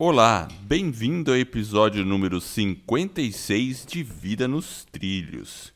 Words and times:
Olá, 0.00 0.46
bem-vindo 0.60 1.32
ao 1.32 1.36
episódio 1.36 2.04
número 2.04 2.40
56 2.40 3.84
de 3.84 4.04
Vida 4.04 4.46
nos 4.46 4.84
Trilhos. 4.84 5.72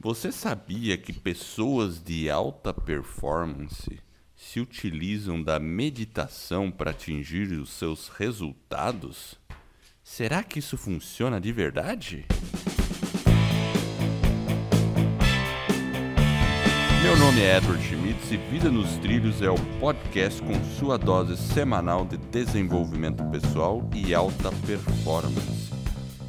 Você 0.00 0.32
sabia 0.32 0.96
que 0.96 1.12
pessoas 1.12 2.02
de 2.02 2.30
alta 2.30 2.72
performance 2.72 4.00
se 4.34 4.58
utilizam 4.58 5.42
da 5.42 5.58
meditação 5.58 6.70
para 6.70 6.92
atingir 6.92 7.52
os 7.52 7.68
seus 7.68 8.08
resultados? 8.08 9.38
Será 10.02 10.42
que 10.42 10.58
isso 10.58 10.78
funciona 10.78 11.38
de 11.38 11.52
verdade? 11.52 12.24
Meu 17.02 17.16
nome 17.16 17.40
é 17.40 17.56
Edward 17.56 17.84
Schmitz 17.84 18.30
e 18.30 18.36
Vida 18.36 18.70
nos 18.70 18.96
Trilhos 18.98 19.42
é 19.42 19.50
o 19.50 19.58
podcast 19.80 20.40
com 20.40 20.54
sua 20.78 20.96
dose 20.96 21.36
semanal 21.36 22.04
de 22.04 22.16
desenvolvimento 22.16 23.24
pessoal 23.24 23.82
e 23.92 24.14
alta 24.14 24.52
performance. 24.64 25.72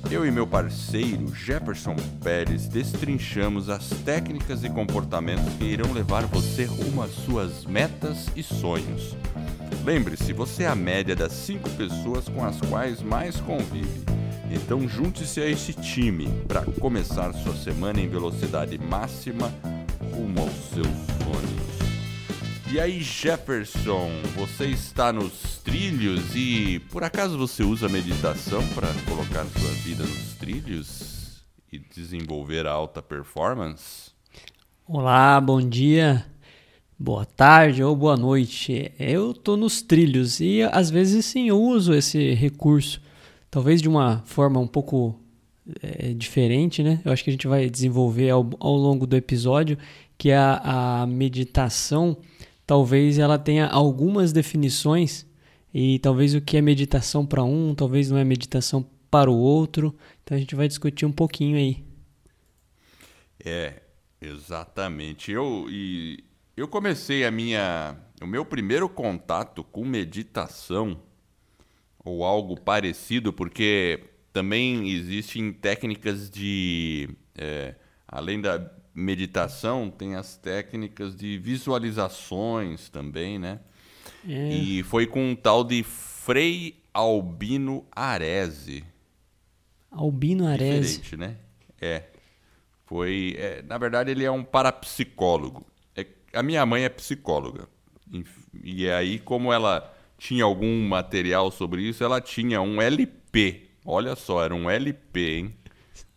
Eu 0.10 0.26
e 0.26 0.32
meu 0.32 0.48
parceiro 0.48 1.32
Jefferson 1.32 1.96
Pérez 2.24 2.68
destrinchamos 2.68 3.70
as 3.70 3.88
técnicas 4.04 4.64
e 4.64 4.70
comportamentos 4.70 5.54
que 5.60 5.66
irão 5.66 5.94
levar 5.94 6.26
você 6.26 6.66
rumo 6.66 7.04
às 7.04 7.12
suas 7.12 7.66
metas 7.66 8.32
e 8.36 8.42
sonhos. 8.42 9.16
Lembre-se, 9.86 10.34
você 10.34 10.64
é 10.64 10.68
a 10.68 10.76
média 10.76 11.16
das 11.16 11.34
cinco 11.34 11.70
pessoas 11.70 12.28
com 12.28 12.44
as 12.44 12.60
quais 12.62 13.00
mais 13.04 13.40
convive. 13.40 14.02
Então 14.50 14.90
junte-se 14.90 15.40
a 15.40 15.48
esse 15.48 15.74
time 15.74 16.28
para 16.48 16.64
começar 16.64 17.32
sua 17.34 17.54
semana 17.54 18.02
em 18.02 18.10
velocidade 18.10 18.76
máxima 18.80 19.54
rumo 20.12 20.42
aos 20.42 20.54
seus 20.74 20.88
sonhos. 20.88 21.64
E 22.72 22.80
aí, 22.80 23.02
Jefferson, 23.02 24.10
você 24.36 24.66
está 24.66 25.14
nos 25.14 25.60
trilhos 25.64 26.36
e 26.36 26.80
por 26.92 27.04
acaso 27.04 27.38
você 27.38 27.64
usa 27.64 27.88
meditação 27.88 28.68
para 28.70 28.88
colocar 29.08 29.46
sua 29.46 29.72
vida 29.84 30.04
nos 30.04 30.34
trilhos 30.36 31.44
e 31.72 31.80
desenvolver 31.80 32.68
a 32.68 32.72
alta 32.72 33.02
performance? 33.02 34.12
Olá, 34.88 35.40
bom 35.40 35.62
dia, 35.62 36.26
boa 37.00 37.26
tarde 37.26 37.84
ou 37.84 37.96
boa 37.96 38.18
noite. 38.18 38.92
Eu 39.00 39.32
estou 39.32 39.56
nos 39.56 39.82
trilhos 39.82 40.40
e 40.40 40.62
às 40.64 40.90
vezes 40.90 41.26
sim 41.26 41.50
eu 41.50 41.62
uso 41.62 41.94
esse 41.94 42.34
recurso, 42.34 43.02
talvez 43.50 43.82
de 43.82 43.88
uma 43.88 44.22
forma 44.26 44.60
um 44.60 44.68
pouco 44.68 45.23
é, 45.82 46.14
diferente, 46.14 46.84
né? 46.84 47.02
Eu 47.06 47.12
acho 47.12 47.24
que 47.24 47.30
a 47.30 47.34
gente 47.34 47.48
vai 47.48 47.70
desenvolver 47.70 48.30
ao, 48.30 48.50
ao 48.60 48.76
longo 48.76 49.08
do 49.08 49.16
episódio 49.16 49.78
que 50.18 50.32
a, 50.32 51.02
a 51.02 51.08
meditação 51.08 52.18
talvez 52.66 53.18
ela 53.18 53.38
tenha 53.38 53.68
algumas 53.68 54.32
definições 54.32 55.26
e 55.74 56.00
talvez 56.00 56.36
o 56.36 56.42
que 56.42 56.58
é 56.58 56.62
meditação 56.62 57.26
para 57.26 57.44
um, 57.44 57.74
talvez 57.74 58.10
não 58.10 58.18
é 58.18 58.24
meditação 58.24 58.86
para 59.10 59.30
o 59.30 59.38
outro. 59.38 59.96
Então 60.24 60.36
a 60.36 60.40
gente 60.40 60.56
vai 60.56 60.68
discutir 60.68 61.06
um 61.06 61.12
pouquinho 61.12 61.58
aí. 61.58 61.84
É, 63.44 63.82
exatamente. 64.22 65.32
Eu 65.32 65.68
e 65.70 66.24
eu 66.56 66.68
comecei 66.68 67.26
a 67.26 67.32
minha 67.32 67.98
o 68.22 68.28
meu 68.28 68.46
primeiro 68.46 68.88
contato 68.88 69.64
com 69.64 69.84
meditação 69.84 71.00
ou 72.04 72.24
algo 72.24 72.60
parecido, 72.60 73.32
porque 73.34 74.13
também 74.34 74.90
existem 74.90 75.54
técnicas 75.54 76.30
de 76.30 77.10
é, 77.38 77.76
além 78.08 78.42
da 78.42 78.70
meditação, 78.94 79.90
tem 79.90 80.16
as 80.16 80.36
técnicas 80.38 81.16
de 81.16 81.38
visualizações 81.38 82.90
também, 82.90 83.40
né? 83.40 83.60
É. 84.28 84.50
E 84.50 84.84
foi 84.84 85.08
com 85.08 85.32
um 85.32 85.36
tal 85.36 85.64
de 85.64 85.84
Frei 85.84 86.82
Albino 86.94 87.86
Arese. 87.92 88.84
Albino 89.92 90.48
Arese. 90.48 91.00
Diferente, 91.00 91.18
né? 91.18 91.38
É. 91.82 92.04
Foi, 92.86 93.36
é, 93.38 93.64
na 93.64 93.78
verdade, 93.78 94.12
ele 94.12 94.24
é 94.24 94.32
um 94.32 94.44
parapsicólogo. 94.44 95.66
É, 95.96 96.06
a 96.34 96.44
minha 96.44 96.66
mãe 96.66 96.84
é 96.84 96.90
psicóloga. 96.90 97.68
E, 98.12 98.24
e 98.64 98.90
aí, 98.90 99.20
como 99.20 99.52
ela 99.52 99.92
tinha 100.18 100.44
algum 100.44 100.88
material 100.88 101.50
sobre 101.52 101.82
isso, 101.82 102.04
ela 102.04 102.22
tinha 102.22 102.62
um 102.62 102.82
LP. 102.82 103.70
Olha 103.86 104.16
só, 104.16 104.44
era 104.44 104.56
um 104.56 104.70
LP, 104.70 105.38
hein? 105.38 105.54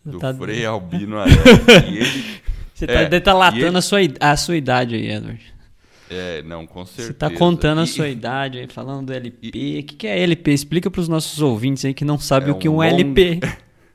Do 0.04 0.18
tá 0.18 0.32
Frei 0.32 0.64
Albino 0.64 1.16
e 1.90 1.98
ele 1.98 2.40
você 2.76 2.84
está 2.84 3.00
é, 3.00 3.06
ele... 3.06 3.78
a, 3.78 3.80
sua, 3.80 4.00
a 4.20 4.36
sua 4.36 4.54
idade 4.54 4.96
aí, 4.96 5.10
Edward. 5.10 5.40
É, 6.10 6.42
não, 6.42 6.66
com 6.66 6.84
certeza. 6.84 7.06
Você 7.06 7.12
está 7.12 7.30
contando 7.30 7.80
e... 7.80 7.84
a 7.84 7.86
sua 7.86 8.06
idade 8.06 8.58
aí, 8.58 8.66
falando 8.68 9.06
do 9.06 9.12
LP. 9.14 9.48
O 9.48 9.50
que, 9.50 9.82
que 9.82 10.06
é 10.06 10.20
LP? 10.20 10.52
Explica 10.52 10.90
para 10.90 11.00
os 11.00 11.08
nossos 11.08 11.40
ouvintes 11.40 11.86
aí 11.86 11.94
que 11.94 12.04
não 12.04 12.18
sabem 12.18 12.50
é 12.50 12.52
o 12.52 12.58
que 12.58 12.66
é 12.66 12.70
um, 12.70 12.74
um 12.74 12.76
long... 12.76 12.84
LP. 12.84 13.40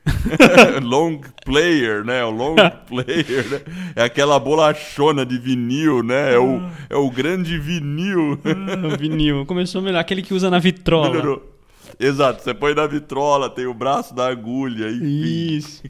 long 0.82 1.20
player, 1.44 2.04
né? 2.04 2.24
O 2.24 2.30
long 2.30 2.56
player, 2.88 3.48
né? 3.48 3.60
É 3.94 4.02
aquela 4.02 4.36
bolachona 4.40 5.24
de 5.24 5.38
vinil, 5.38 6.02
né? 6.02 6.34
É 6.34 6.38
o, 6.40 6.60
é 6.90 6.96
o 6.96 7.08
grande 7.08 7.56
vinil. 7.60 8.40
Ah, 8.44 8.96
vinil. 8.96 9.46
Começou 9.46 9.80
melhor. 9.80 10.00
Aquele 10.00 10.22
que 10.22 10.34
usa 10.34 10.50
na 10.50 10.58
vitrola. 10.58 11.10
Melhorou. 11.10 11.51
Exato. 12.02 12.42
Você 12.42 12.52
põe 12.52 12.74
na 12.74 12.86
vitrola, 12.86 13.48
tem 13.48 13.66
o 13.66 13.74
braço 13.74 14.12
da 14.12 14.26
agulha. 14.26 14.90
Enfim. 14.90 15.56
Isso. 15.56 15.82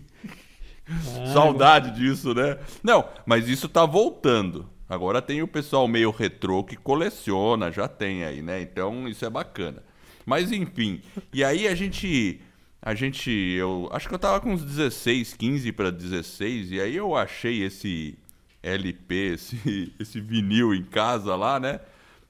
Saudade 1.32 1.90
disso, 1.92 2.34
né? 2.34 2.58
Não, 2.82 3.08
mas 3.24 3.48
isso 3.48 3.66
tá 3.68 3.86
voltando. 3.86 4.68
Agora 4.86 5.22
tem 5.22 5.40
o 5.42 5.48
pessoal 5.48 5.88
meio 5.88 6.10
retrô 6.10 6.62
que 6.62 6.76
coleciona, 6.76 7.72
já 7.72 7.88
tem 7.88 8.24
aí, 8.24 8.42
né? 8.42 8.60
Então 8.60 9.08
isso 9.08 9.24
é 9.24 9.30
bacana. 9.30 9.82
Mas 10.26 10.52
enfim, 10.52 11.00
e 11.32 11.42
aí 11.42 11.66
a 11.66 11.74
gente 11.74 12.40
a 12.80 12.94
gente 12.94 13.30
eu 13.30 13.88
acho 13.90 14.06
que 14.06 14.14
eu 14.14 14.18
tava 14.18 14.38
com 14.40 14.52
uns 14.52 14.62
16, 14.62 15.32
15 15.32 15.72
para 15.72 15.90
16 15.90 16.72
e 16.72 16.80
aí 16.80 16.94
eu 16.94 17.16
achei 17.16 17.62
esse 17.62 18.18
LP, 18.62 19.14
esse 19.34 19.92
esse 19.98 20.20
vinil 20.20 20.74
em 20.74 20.84
casa 20.84 21.34
lá, 21.36 21.58
né? 21.58 21.80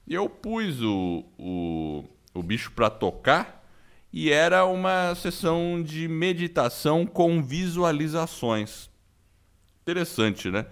E 0.07 0.13
eu 0.13 0.29
pus 0.29 0.81
o, 0.81 1.25
o, 1.37 2.05
o 2.33 2.41
bicho 2.41 2.71
para 2.71 2.89
tocar 2.89 3.62
e 4.13 4.31
era 4.31 4.63
uma 4.63 5.15
sessão 5.15 5.81
de 5.81 6.07
meditação 6.07 7.03
com 7.03 7.41
visualizações. 7.41 8.87
Interessante, 9.81 10.51
né? 10.51 10.67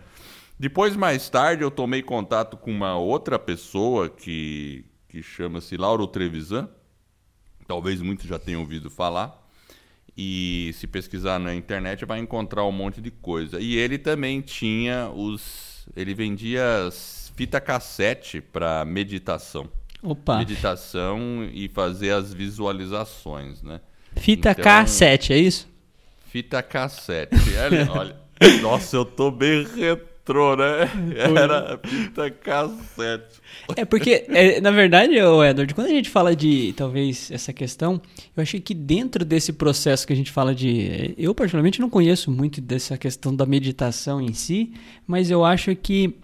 Depois, 0.59 0.95
mais 0.95 1.27
tarde, 1.27 1.63
eu 1.63 1.71
tomei 1.71 2.03
contato 2.03 2.55
com 2.55 2.69
uma 2.69 2.95
outra 2.95 3.39
pessoa 3.39 4.07
que, 4.07 4.85
que 5.09 5.23
chama-se 5.23 5.75
Lauro 5.75 6.05
Trevisan. 6.05 6.69
Talvez 7.67 7.99
muitos 7.99 8.27
já 8.27 8.37
tenham 8.37 8.61
ouvido 8.61 8.91
falar. 8.91 9.41
E 10.15 10.69
se 10.75 10.85
pesquisar 10.85 11.39
na 11.39 11.55
internet 11.55 12.05
vai 12.05 12.19
encontrar 12.19 12.63
um 12.65 12.71
monte 12.71 13.01
de 13.01 13.09
coisa. 13.09 13.59
E 13.59 13.75
ele 13.75 13.97
também 13.97 14.39
tinha 14.39 15.09
os. 15.09 15.87
Ele 15.95 16.13
vendia 16.13 16.63
fita 17.35 17.59
cassete 17.59 18.39
para 18.39 18.85
meditação. 18.85 19.67
Opa. 20.03 20.39
meditação 20.39 21.47
e 21.53 21.69
fazer 21.69 22.11
as 22.11 22.33
visualizações, 22.33 23.61
né? 23.61 23.79
Fita 24.15 24.51
então, 24.51 24.63
cassete, 24.63 25.31
é 25.31 25.37
isso? 25.37 25.67
Fita 26.27 26.61
cassete. 26.63 27.35
olha, 27.59 27.91
olha, 27.91 28.61
nossa, 28.61 28.95
eu 28.95 29.05
tô 29.05 29.29
bem 29.29 29.65
retrô, 29.75 30.55
né? 30.55 30.89
Era 31.15 31.77
fita 31.77 32.31
cassete. 32.31 33.41
É 33.75 33.85
porque, 33.85 34.25
é, 34.29 34.59
na 34.59 34.71
verdade, 34.71 35.15
Edward, 35.15 35.73
quando 35.73 35.87
a 35.87 35.91
gente 35.91 36.09
fala 36.09 36.35
de 36.35 36.73
talvez 36.75 37.29
essa 37.31 37.53
questão, 37.53 38.01
eu 38.35 38.41
achei 38.41 38.59
que 38.59 38.73
dentro 38.73 39.23
desse 39.23 39.53
processo 39.53 40.07
que 40.07 40.13
a 40.13 40.15
gente 40.15 40.31
fala 40.31 40.55
de. 40.55 41.13
Eu, 41.17 41.35
particularmente, 41.35 41.79
não 41.79 41.89
conheço 41.89 42.31
muito 42.31 42.59
dessa 42.59 42.97
questão 42.97 43.35
da 43.35 43.45
meditação 43.45 44.19
em 44.19 44.33
si, 44.33 44.73
mas 45.05 45.29
eu 45.29 45.45
acho 45.45 45.75
que 45.75 46.15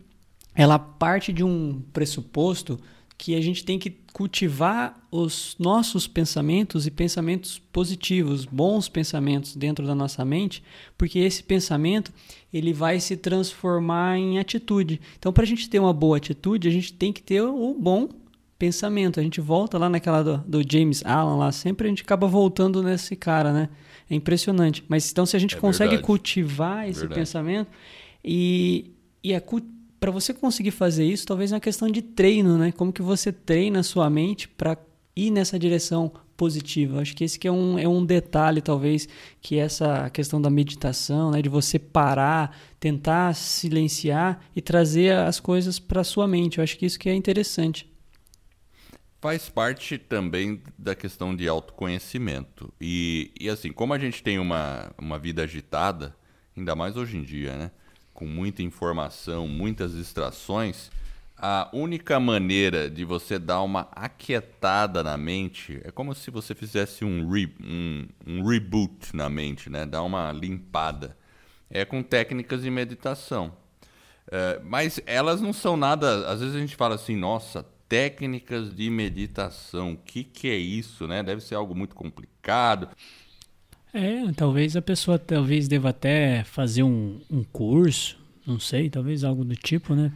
ela 0.56 0.80
parte 0.80 1.32
de 1.32 1.44
um 1.44 1.82
pressuposto 1.94 2.80
que 3.18 3.36
a 3.36 3.42
gente 3.42 3.66
tem 3.66 3.80
que 3.80 3.90
cultivar 4.14 5.08
os 5.12 5.56
nossos 5.58 6.08
pensamentos 6.08 6.86
e 6.86 6.92
pensamentos 6.92 7.60
positivos, 7.72 8.46
bons 8.46 8.88
pensamentos 8.88 9.56
dentro 9.56 9.88
da 9.88 9.96
nossa 9.96 10.24
mente, 10.24 10.64
porque 10.98 11.20
esse 11.20 11.42
pensamento 11.44 12.14
ele 12.54 12.74
vai 12.74 13.00
se 13.00 13.18
transformar 13.18 14.18
em 14.18 14.38
atitude. 14.38 15.02
Então, 15.18 15.34
para 15.34 15.44
a 15.44 15.48
gente 15.48 15.70
ter 15.70 15.80
uma 15.80 15.94
boa 15.94 16.18
atitude, 16.18 16.68
a 16.68 16.72
gente 16.72 16.94
tem 16.94 17.12
que 17.12 17.22
ter 17.22 17.42
o 17.42 17.74
bom 17.74 18.08
pensamento. 18.58 19.20
A 19.20 19.24
gente 19.24 19.42
volta 19.42 19.78
lá 19.78 19.90
naquela 19.90 20.24
do, 20.24 20.38
do 20.38 20.62
James 20.72 21.04
Allen 21.06 21.38
lá, 21.38 21.52
sempre 21.52 21.88
a 21.88 21.90
gente 21.90 22.04
acaba 22.04 22.28
voltando 22.28 22.84
nesse 22.84 23.16
cara, 23.16 23.52
né? 23.52 23.70
É 24.10 24.16
impressionante. 24.16 24.84
Mas 24.88 25.12
então, 25.12 25.26
se 25.26 25.36
a 25.36 25.40
gente 25.40 25.56
é 25.56 25.60
consegue 25.60 25.92
verdade. 25.92 26.06
cultivar 26.06 26.88
esse 26.88 27.02
verdade. 27.02 27.20
pensamento 27.20 27.70
e, 28.24 28.92
e 29.24 29.34
a 29.34 29.42
para 30.00 30.12
você 30.12 30.34
conseguir 30.34 30.72
fazer 30.72 31.06
isso, 31.06 31.26
talvez 31.26 31.52
é 31.52 31.56
uma 31.56 31.62
questão 31.62 31.90
de 31.90 32.02
treino, 32.02 32.58
né? 32.58 32.72
Como 32.72 32.94
que 32.94 33.02
você 33.02 33.32
treina 33.32 33.80
a 33.80 33.84
sua 33.84 34.10
mente 34.10 34.48
para 34.48 34.78
ir 35.16 35.32
nessa 35.32 35.58
direção 35.58 36.12
positiva. 36.38 37.02
Acho 37.02 37.16
que 37.16 37.24
esse 37.24 37.40
que 37.40 37.48
é 37.48 37.52
um, 37.52 37.80
é 37.80 37.88
um 37.88 38.06
detalhe, 38.06 38.62
talvez, 38.62 39.10
que 39.42 39.58
essa 39.58 40.10
questão 40.12 40.40
da 40.40 40.50
meditação, 40.50 41.32
né? 41.32 41.42
De 41.42 41.50
você 41.50 41.80
parar, 41.80 42.56
tentar 42.80 43.34
silenciar 43.34 44.40
e 44.56 44.62
trazer 44.62 45.16
as 45.16 45.40
coisas 45.40 45.80
para 45.80 46.04
sua 46.04 46.28
mente. 46.28 46.60
Eu 46.60 46.64
acho 46.64 46.78
que 46.78 46.86
isso 46.86 47.00
que 47.00 47.10
é 47.10 47.16
interessante. 47.16 47.92
Faz 49.20 49.50
parte 49.50 49.98
também 49.98 50.62
da 50.78 50.94
questão 50.94 51.36
de 51.36 51.48
autoconhecimento. 51.48 52.72
E, 52.80 53.32
e 53.40 53.50
assim, 53.50 53.72
como 53.72 53.94
a 53.94 53.98
gente 53.98 54.22
tem 54.22 54.38
uma, 54.38 54.94
uma 54.96 55.18
vida 55.18 55.44
agitada, 55.44 56.16
ainda 56.56 56.76
mais 56.76 56.96
hoje 56.96 57.18
em 57.18 57.24
dia, 57.24 57.58
né? 57.58 57.72
Com 58.18 58.26
muita 58.26 58.64
informação, 58.64 59.48
muitas 59.48 59.94
distrações, 59.94 60.90
a 61.38 61.70
única 61.72 62.20
maneira 62.20 62.90
de 62.90 63.06
você 63.06 63.38
dar 63.38 63.62
uma 63.62 63.88
aquietada 63.92 65.04
na 65.04 65.16
mente 65.16 65.80
é 65.84 65.92
como 65.92 66.16
se 66.16 66.32
você 66.32 66.56
fizesse 66.56 67.06
um, 67.06 67.30
re, 67.30 67.54
um, 67.64 68.08
um 68.26 68.44
reboot 68.44 69.16
na 69.16 69.30
mente, 69.30 69.70
né? 69.70 69.86
Dar 69.86 70.02
uma 70.02 70.32
limpada. 70.32 71.16
É 71.70 71.86
com 71.86 72.02
técnicas 72.02 72.64
de 72.64 72.72
meditação. 72.72 73.56
É, 74.32 74.60
mas 74.64 75.00
elas 75.06 75.40
não 75.40 75.54
são 75.54 75.78
nada. 75.78 76.28
Às 76.28 76.40
vezes 76.40 76.56
a 76.56 76.60
gente 76.60 76.76
fala 76.76 76.96
assim, 76.96 77.16
nossa, 77.16 77.64
técnicas 77.88 78.74
de 78.76 78.90
meditação, 78.90 79.94
o 79.94 79.98
que, 79.98 80.24
que 80.24 80.50
é 80.50 80.58
isso, 80.58 81.06
né? 81.06 81.22
Deve 81.22 81.42
ser 81.42 81.54
algo 81.54 81.76
muito 81.76 81.94
complicado. 81.94 82.90
É, 83.98 84.32
talvez 84.34 84.76
a 84.76 84.82
pessoa 84.82 85.18
talvez 85.18 85.68
deva 85.68 85.90
até 85.90 86.44
fazer 86.44 86.84
um, 86.84 87.20
um 87.32 87.44
curso, 87.44 88.16
não 88.46 88.60
sei, 88.60 88.92
talvez 88.92 89.24
algo 89.24 89.44
do 89.44 89.56
tipo, 89.56 89.96
né? 89.96 90.12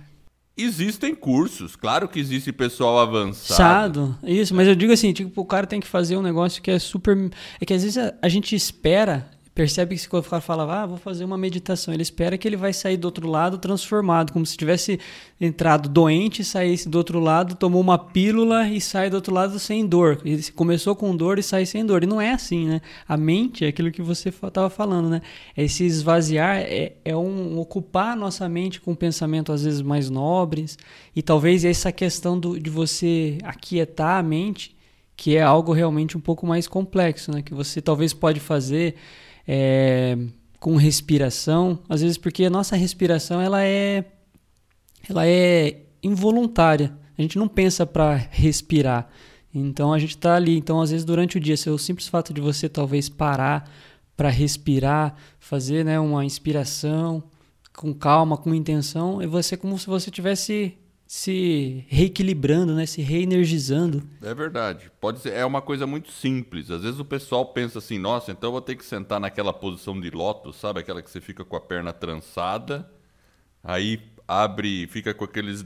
Existem 0.56 1.16
cursos, 1.16 1.76
claro 1.76 2.08
que 2.08 2.20
existe 2.20 2.52
pessoal 2.52 3.00
avançado. 3.00 4.16
Isso, 4.22 4.54
mas 4.54 4.68
eu 4.68 4.76
digo 4.76 4.94
assim, 4.94 5.12
tipo, 5.12 5.42
o 5.42 5.46
cara 5.46 5.66
tem 5.66 5.80
que 5.80 5.88
fazer 5.88 6.16
um 6.16 6.22
negócio 6.22 6.62
que 6.62 6.70
é 6.70 6.78
super. 6.78 7.18
É 7.60 7.66
que 7.66 7.74
às 7.74 7.82
vezes 7.82 7.98
a, 7.98 8.14
a 8.22 8.30
gente 8.30 8.56
espera 8.56 9.28
percebe 9.54 9.98
que 9.98 10.08
quando 10.08 10.26
o 10.26 10.30
cara 10.30 10.42
fala, 10.42 10.82
ah, 10.82 10.86
vou 10.86 10.98
fazer 10.98 11.26
uma 11.26 11.38
meditação, 11.38 11.94
ele 11.94 12.04
espera 12.04 12.38
que 12.38 12.48
ele 12.48 12.56
vai 12.56 12.72
sair 12.72 12.96
do 12.96 13.06
outro 13.06 13.28
lado 13.28 13.58
transformado, 13.58 14.32
como 14.32 14.46
se 14.46 14.56
tivesse 14.56 15.00
entrado 15.40 15.90
doente, 15.90 16.44
saísse 16.44 16.88
do 16.88 16.98
outro 16.98 17.20
lado, 17.20 17.56
tomou 17.56 17.82
uma 17.82 17.98
pílula 17.98 18.68
e 18.68 18.80
sai 18.80 19.10
do 19.10 19.16
outro 19.16 19.34
lado 19.34 19.60
sem 19.60 19.86
dor. 19.86 20.22
Ele 20.24 20.42
começou 20.52 20.96
com 20.96 21.16
dor 21.16 21.38
e 21.38 21.44
sai 21.44 21.66
sem 21.66 21.86
dor. 21.86 22.04
E 22.04 22.08
não 22.08 22.22
é 22.22 22.32
assim, 22.32 22.66
né? 22.66 22.82
A 23.08 23.18
mente 23.18 23.66
é 23.66 23.68
aquilo 23.68 23.92
que 23.92 24.02
você 24.02 24.30
estava 24.30 24.70
falando, 24.70 25.10
né? 25.10 25.22
Esse 25.56 25.84
esvaziar 25.84 26.58
é, 26.58 26.94
é 27.04 27.16
um 27.16 27.60
ocupar 27.60 28.14
a 28.14 28.16
nossa 28.16 28.48
mente 28.48 28.80
com 28.80 28.96
pensamentos 28.96 29.54
às 29.54 29.64
vezes 29.64 29.82
mais 29.82 30.10
nobres 30.10 30.78
e 31.16 31.22
talvez 31.22 31.66
essa 31.66 31.92
questão 31.92 32.40
do, 32.40 32.60
de 32.60 32.70
você 32.70 33.38
aquietar 33.44 34.20
a 34.20 34.24
mente 34.24 34.76
que 35.22 35.36
é 35.36 35.44
algo 35.44 35.72
realmente 35.72 36.18
um 36.18 36.20
pouco 36.20 36.48
mais 36.48 36.68
complexo, 36.68 37.32
né? 37.32 37.44
Que 37.44 37.54
você 37.54 37.80
talvez 37.80 38.12
pode 38.12 38.40
fazer 38.40 38.96
é, 39.54 40.18
com 40.62 40.78
respiração, 40.78 41.80
às 41.90 42.02
vezes 42.02 42.18
porque 42.18 42.46
a 42.46 42.50
nossa 42.50 42.78
respiração 42.78 43.42
ela 43.42 43.62
é, 43.62 44.06
ela 45.10 45.28
é 45.28 45.88
involuntária. 46.02 46.98
A 47.18 47.22
gente 47.22 47.38
não 47.38 47.50
pensa 47.50 47.86
para 47.86 48.16
respirar. 48.16 49.10
Então 49.54 49.92
a 49.92 50.00
gente 50.00 50.12
está 50.12 50.36
ali. 50.36 50.56
Então 50.58 50.80
às 50.80 50.92
vezes 50.92 51.04
durante 51.04 51.36
o 51.36 51.40
dia, 51.40 51.58
se 51.58 51.70
o 51.70 51.78
simples 51.78 52.08
fato 52.08 52.34
de 52.34 52.40
você 52.40 52.70
talvez 52.70 53.10
parar 53.10 53.70
para 54.16 54.30
respirar, 54.30 55.16
fazer 55.38 55.84
né, 55.84 56.00
uma 56.00 56.24
inspiração 56.24 57.22
com 57.76 57.94
calma, 57.94 58.38
com 58.38 58.56
intenção, 58.56 59.22
é 59.22 59.28
você 59.28 59.58
como 59.58 59.78
se 59.78 59.88
você 59.88 60.10
tivesse 60.10 60.78
se 61.12 61.84
reequilibrando, 61.90 62.74
né? 62.74 62.86
Se 62.86 63.02
reenergizando. 63.02 64.02
É 64.22 64.34
verdade. 64.34 64.90
Pode 65.02 65.20
ser, 65.20 65.34
é 65.34 65.46
uma 65.46 65.62
coisa 65.62 65.86
muito 65.86 66.10
simples. 66.10 66.72
Às 66.72 66.84
vezes 66.84 67.02
o 67.02 67.04
pessoal 67.04 67.48
pensa 67.48 67.80
assim, 67.80 68.00
nossa, 68.00 68.32
então 68.32 68.48
eu 68.48 68.54
vou 68.54 68.62
ter 68.62 68.78
que 68.78 68.86
sentar 68.86 69.20
naquela 69.20 69.52
posição 69.52 70.00
de 70.00 70.10
lótus, 70.10 70.56
sabe? 70.56 70.80
Aquela 70.80 71.02
que 71.02 71.10
você 71.10 71.20
fica 71.20 71.44
com 71.44 71.58
a 71.58 71.60
perna 71.60 71.92
trançada, 71.92 72.90
aí 73.62 74.02
abre, 74.26 74.88
fica 74.88 75.14
com 75.14 75.26
aqueles 75.26 75.66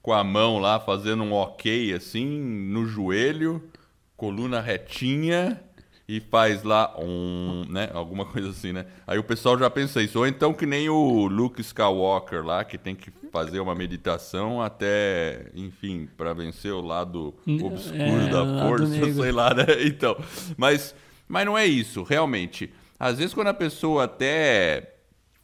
com 0.00 0.12
a 0.12 0.22
mão 0.22 0.60
lá 0.60 0.78
fazendo 0.78 1.24
um 1.24 1.32
ok 1.32 1.92
assim 1.92 2.40
no 2.40 2.86
joelho, 2.86 3.68
coluna 4.16 4.60
retinha 4.60 5.60
e 6.10 6.18
faz 6.18 6.64
lá 6.64 6.92
um, 6.98 7.64
né, 7.68 7.88
alguma 7.94 8.26
coisa 8.26 8.50
assim, 8.50 8.72
né? 8.72 8.84
Aí 9.06 9.16
o 9.16 9.22
pessoal 9.22 9.56
já 9.56 9.70
pensa 9.70 10.02
isso, 10.02 10.18
ou 10.18 10.26
então 10.26 10.52
que 10.52 10.66
nem 10.66 10.88
o 10.88 11.28
Luke 11.28 11.60
Skywalker 11.60 12.44
lá, 12.44 12.64
que 12.64 12.76
tem 12.76 12.96
que 12.96 13.12
fazer 13.30 13.60
uma 13.60 13.76
meditação 13.76 14.60
até, 14.60 15.52
enfim, 15.54 16.08
para 16.16 16.34
vencer 16.34 16.72
o 16.72 16.80
lado 16.80 17.32
obscuro 17.62 18.22
é, 18.22 18.28
da 18.28 18.44
força, 18.44 19.12
sei 19.14 19.30
lá, 19.30 19.54
né? 19.54 19.64
Então, 19.84 20.16
mas 20.56 20.96
mas 21.28 21.46
não 21.46 21.56
é 21.56 21.64
isso, 21.64 22.02
realmente. 22.02 22.74
Às 22.98 23.18
vezes 23.18 23.32
quando 23.32 23.46
a 23.46 23.54
pessoa 23.54 24.02
até 24.02 24.96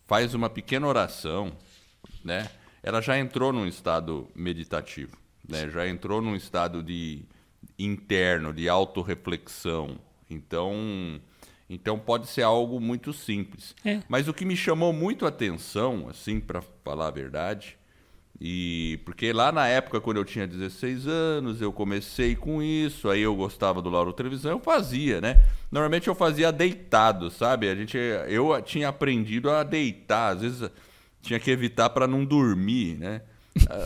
faz 0.04 0.34
uma 0.34 0.50
pequena 0.50 0.88
oração, 0.88 1.52
né? 2.24 2.50
Ela 2.82 3.00
já 3.00 3.16
entrou 3.16 3.52
num 3.52 3.68
estado 3.68 4.26
meditativo, 4.34 5.16
né? 5.48 5.70
Já 5.70 5.86
entrou 5.86 6.20
num 6.20 6.34
estado 6.34 6.82
de 6.82 7.22
interno, 7.78 8.52
de 8.52 8.68
autorreflexão, 8.68 9.96
então, 10.28 11.20
então 11.68 11.98
pode 11.98 12.26
ser 12.26 12.42
algo 12.42 12.80
muito 12.80 13.12
simples. 13.12 13.74
É. 13.84 14.00
Mas 14.08 14.28
o 14.28 14.34
que 14.34 14.44
me 14.44 14.56
chamou 14.56 14.92
muito 14.92 15.24
a 15.24 15.28
atenção, 15.28 16.08
assim, 16.08 16.40
para 16.40 16.62
falar 16.84 17.08
a 17.08 17.10
verdade, 17.10 17.76
e 18.40 19.00
porque 19.04 19.32
lá 19.32 19.50
na 19.50 19.66
época, 19.66 20.00
quando 20.00 20.18
eu 20.18 20.24
tinha 20.24 20.46
16 20.46 21.06
anos, 21.06 21.62
eu 21.62 21.72
comecei 21.72 22.36
com 22.36 22.62
isso, 22.62 23.08
aí 23.08 23.22
eu 23.22 23.34
gostava 23.34 23.80
do 23.80 23.88
Lauro 23.88 24.12
Televisão, 24.12 24.52
eu 24.52 24.60
fazia, 24.60 25.20
né? 25.20 25.42
Normalmente 25.70 26.08
eu 26.08 26.14
fazia 26.14 26.52
deitado, 26.52 27.30
sabe? 27.30 27.68
A 27.68 27.74
gente, 27.74 27.96
eu 27.96 28.60
tinha 28.62 28.88
aprendido 28.88 29.50
a 29.50 29.62
deitar, 29.62 30.34
às 30.34 30.42
vezes 30.42 30.70
tinha 31.22 31.40
que 31.40 31.50
evitar 31.50 31.90
para 31.90 32.06
não 32.06 32.24
dormir, 32.24 32.98
né? 32.98 33.22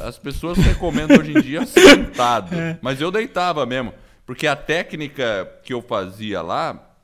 As 0.06 0.18
pessoas 0.18 0.58
recomendam 0.58 1.16
hoje 1.16 1.30
em 1.30 1.40
dia 1.40 1.64
sentado, 1.66 2.54
é. 2.54 2.78
mas 2.82 3.00
eu 3.00 3.10
deitava 3.10 3.64
mesmo. 3.64 3.94
Porque 4.30 4.46
a 4.46 4.54
técnica 4.54 5.58
que 5.64 5.74
eu 5.74 5.82
fazia 5.82 6.40
lá, 6.40 6.94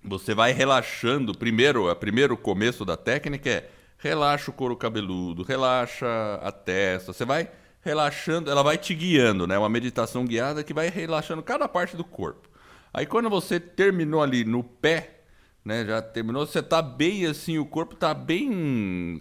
você 0.00 0.36
vai 0.36 0.52
relaxando. 0.52 1.36
Primeiro, 1.36 1.90
o 1.90 1.96
primeiro 1.96 2.36
começo 2.36 2.84
da 2.84 2.96
técnica 2.96 3.50
é 3.50 3.68
relaxa 3.98 4.52
o 4.52 4.54
couro 4.54 4.76
cabeludo, 4.76 5.42
relaxa 5.42 6.06
a 6.40 6.52
testa. 6.52 7.12
Você 7.12 7.24
vai 7.24 7.50
relaxando, 7.80 8.52
ela 8.52 8.62
vai 8.62 8.78
te 8.78 8.94
guiando, 8.94 9.48
né? 9.48 9.58
Uma 9.58 9.68
meditação 9.68 10.24
guiada 10.24 10.62
que 10.62 10.72
vai 10.72 10.90
relaxando 10.90 11.42
cada 11.42 11.66
parte 11.66 11.96
do 11.96 12.04
corpo. 12.04 12.48
Aí 12.92 13.04
quando 13.04 13.28
você 13.28 13.58
terminou 13.58 14.22
ali 14.22 14.44
no 14.44 14.62
pé, 14.62 15.22
né? 15.64 15.84
Já 15.84 16.00
terminou, 16.00 16.46
você 16.46 16.62
tá 16.62 16.80
bem 16.80 17.26
assim, 17.26 17.58
o 17.58 17.66
corpo 17.66 17.96
tá 17.96 18.14
bem. 18.14 19.18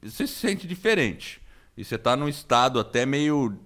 Você 0.00 0.24
se 0.24 0.32
sente 0.32 0.68
diferente. 0.68 1.42
E 1.76 1.84
você 1.84 1.98
tá 1.98 2.16
num 2.16 2.28
estado 2.28 2.78
até 2.78 3.04
meio 3.04 3.58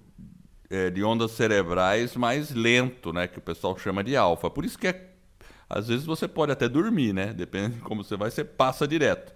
é, 0.69 0.89
de 0.89 1.03
ondas 1.03 1.31
cerebrais 1.31 2.15
mais 2.15 2.51
lento, 2.51 3.11
né? 3.11 3.27
Que 3.27 3.39
o 3.39 3.41
pessoal 3.41 3.77
chama 3.77 4.03
de 4.03 4.15
alfa. 4.15 4.49
Por 4.49 4.63
isso 4.63 4.77
que 4.77 4.87
é, 4.87 5.09
às 5.69 5.87
vezes 5.87 6.05
você 6.05 6.27
pode 6.27 6.51
até 6.51 6.69
dormir, 6.69 7.13
né? 7.13 7.33
Depende 7.33 7.75
de 7.75 7.81
como 7.81 8.03
você 8.03 8.15
vai, 8.15 8.29
você 8.29 8.43
passa 8.43 8.87
direto. 8.87 9.33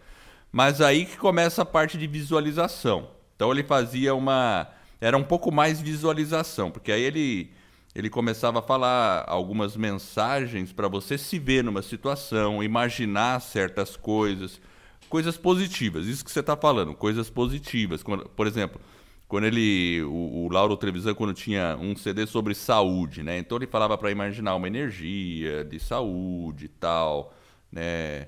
Mas 0.52 0.82
aí 0.82 1.06
que 1.06 1.18
começa 1.18 1.64
a 1.64 1.66
parte 1.66 1.98
de 1.98 2.06
visualização. 2.06 3.10
Então 3.36 3.52
ele 3.52 3.64
fazia 3.64 4.14
uma. 4.14 4.68
Era 5.02 5.18
um 5.18 5.24
pouco 5.24 5.52
mais 5.52 5.82
visualização, 5.82 6.72
porque 6.72 6.92
aí 6.92 7.02
ele, 7.02 7.52
ele 7.94 8.10
começava 8.10 8.60
a 8.60 8.62
falar 8.62 9.26
algumas 9.28 9.76
mensagens 9.76 10.72
para 10.72 10.88
você 10.88 11.18
se 11.18 11.38
ver 11.40 11.64
numa 11.64 11.82
situação, 11.82 12.64
imaginar 12.64 13.42
certas 13.42 13.98
coisas, 13.98 14.62
coisas 15.10 15.36
positivas. 15.36 16.06
Isso 16.06 16.24
que 16.24 16.32
você 16.32 16.40
está 16.40 16.56
falando, 16.56 16.94
coisas 16.94 17.30
positivas. 17.30 18.02
Por 18.36 18.48
exemplo, 18.48 18.80
quando 19.34 19.46
ele 19.46 20.04
o, 20.04 20.46
o 20.46 20.50
Lauro 20.52 20.78
Trevisan 20.78 21.16
quando 21.16 21.34
tinha 21.34 21.76
um 21.82 21.96
CD 21.96 22.28
sobre 22.28 22.54
saúde, 22.54 23.24
né? 23.24 23.40
Então 23.40 23.58
ele 23.58 23.66
falava 23.66 23.98
para 23.98 24.12
imaginar 24.12 24.54
uma 24.54 24.68
energia 24.68 25.66
de 25.66 25.80
saúde 25.80 26.66
e 26.66 26.68
tal, 26.68 27.34
né? 27.72 28.28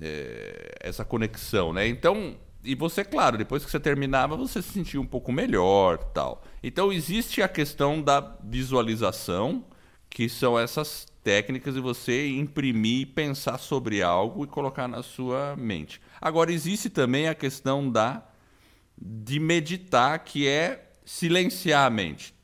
É, 0.00 0.78
essa 0.80 1.04
conexão, 1.04 1.74
né? 1.74 1.86
Então 1.86 2.38
e 2.64 2.74
você, 2.74 3.04
claro, 3.04 3.36
depois 3.36 3.66
que 3.66 3.70
você 3.70 3.78
terminava, 3.78 4.34
você 4.34 4.62
se 4.62 4.70
sentia 4.70 4.98
um 4.98 5.04
pouco 5.04 5.30
melhor, 5.30 5.98
tal. 5.98 6.42
Então 6.62 6.90
existe 6.90 7.42
a 7.42 7.48
questão 7.48 8.00
da 8.00 8.38
visualização, 8.42 9.62
que 10.08 10.26
são 10.26 10.58
essas 10.58 11.06
técnicas 11.22 11.74
de 11.74 11.80
você 11.82 12.30
imprimir, 12.30 13.08
pensar 13.08 13.58
sobre 13.58 14.02
algo 14.02 14.44
e 14.44 14.48
colocar 14.48 14.88
na 14.88 15.02
sua 15.02 15.54
mente. 15.54 16.00
Agora 16.18 16.50
existe 16.50 16.88
também 16.88 17.28
a 17.28 17.34
questão 17.34 17.90
da 17.90 18.26
de 18.96 19.38
meditar, 19.38 20.18
que 20.20 20.46
é 20.46 20.90
silenciar 21.04 21.86
a 21.86 21.90
mente. 21.90 22.34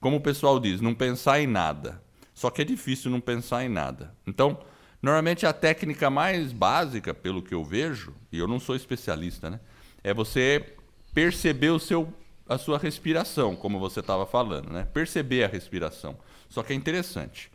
Como 0.00 0.16
o 0.16 0.20
pessoal 0.20 0.58
diz, 0.58 0.80
não 0.80 0.94
pensar 0.94 1.40
em 1.40 1.46
nada. 1.46 2.02
Só 2.34 2.50
que 2.50 2.62
é 2.62 2.64
difícil 2.64 3.10
não 3.10 3.20
pensar 3.20 3.64
em 3.64 3.68
nada. 3.68 4.14
Então, 4.26 4.58
normalmente 5.02 5.46
a 5.46 5.52
técnica 5.52 6.08
mais 6.08 6.52
básica, 6.52 7.12
pelo 7.12 7.42
que 7.42 7.54
eu 7.54 7.64
vejo, 7.64 8.14
e 8.32 8.38
eu 8.38 8.48
não 8.48 8.58
sou 8.58 8.74
especialista, 8.74 9.50
né? 9.50 9.60
É 10.02 10.14
você 10.14 10.74
perceber 11.12 11.70
o 11.70 11.78
seu, 11.78 12.12
a 12.48 12.56
sua 12.56 12.78
respiração, 12.78 13.54
como 13.54 13.78
você 13.78 14.00
estava 14.00 14.24
falando, 14.24 14.70
né? 14.70 14.88
Perceber 14.92 15.44
a 15.44 15.48
respiração. 15.48 16.18
Só 16.48 16.62
que 16.62 16.72
é 16.72 16.76
interessante. 16.76 17.50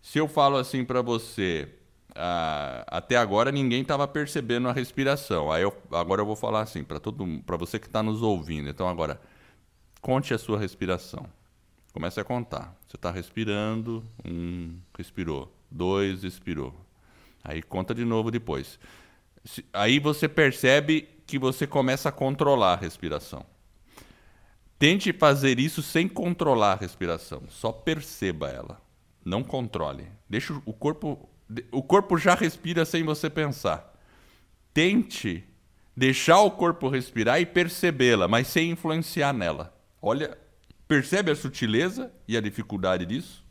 Se 0.00 0.18
eu 0.18 0.28
falo 0.28 0.56
assim 0.56 0.84
para 0.84 1.02
você, 1.02 1.68
ah, 2.20 2.84
até 2.86 3.16
agora 3.16 3.50
ninguém 3.50 3.80
estava 3.80 4.06
percebendo 4.06 4.68
a 4.68 4.72
respiração. 4.72 5.50
Aí 5.50 5.62
eu, 5.62 5.74
agora 5.90 6.20
eu 6.20 6.26
vou 6.26 6.36
falar 6.36 6.60
assim 6.60 6.84
para 6.84 7.00
todo 7.00 7.26
para 7.46 7.56
você 7.56 7.78
que 7.78 7.86
está 7.86 8.02
nos 8.02 8.22
ouvindo. 8.22 8.68
Então 8.68 8.88
agora 8.88 9.18
conte 10.02 10.34
a 10.34 10.38
sua 10.38 10.58
respiração. 10.58 11.26
Comece 11.92 12.20
a 12.20 12.24
contar. 12.24 12.76
Você 12.86 12.96
está 12.96 13.10
respirando, 13.10 14.04
um, 14.24 14.78
respirou. 14.96 15.50
Dois, 15.70 16.22
expirou. 16.22 16.74
Aí 17.42 17.62
conta 17.62 17.94
de 17.94 18.04
novo 18.04 18.30
depois. 18.30 18.78
Aí 19.72 19.98
você 19.98 20.28
percebe 20.28 21.08
que 21.26 21.38
você 21.38 21.66
começa 21.66 22.10
a 22.10 22.12
controlar 22.12 22.74
a 22.74 22.76
respiração. 22.76 23.46
Tente 24.78 25.12
fazer 25.12 25.58
isso 25.58 25.82
sem 25.82 26.06
controlar 26.06 26.72
a 26.72 26.76
respiração. 26.76 27.42
Só 27.48 27.72
perceba 27.72 28.48
ela. 28.48 28.80
Não 29.24 29.42
controle. 29.42 30.06
Deixa 30.28 30.52
o 30.64 30.72
corpo. 30.72 31.29
O 31.72 31.82
corpo 31.82 32.16
já 32.16 32.34
respira 32.34 32.84
sem 32.84 33.02
você 33.02 33.28
pensar. 33.28 33.94
Tente 34.72 35.44
deixar 35.96 36.40
o 36.40 36.50
corpo 36.50 36.88
respirar 36.88 37.40
e 37.40 37.46
percebê-la, 37.46 38.28
mas 38.28 38.46
sem 38.46 38.70
influenciar 38.70 39.32
nela. 39.32 39.74
Olha, 40.00 40.38
percebe 40.88 41.30
a 41.30 41.36
sutileza 41.36 42.10
e 42.26 42.36
a 42.36 42.40
dificuldade 42.40 43.04
disso? 43.04 43.44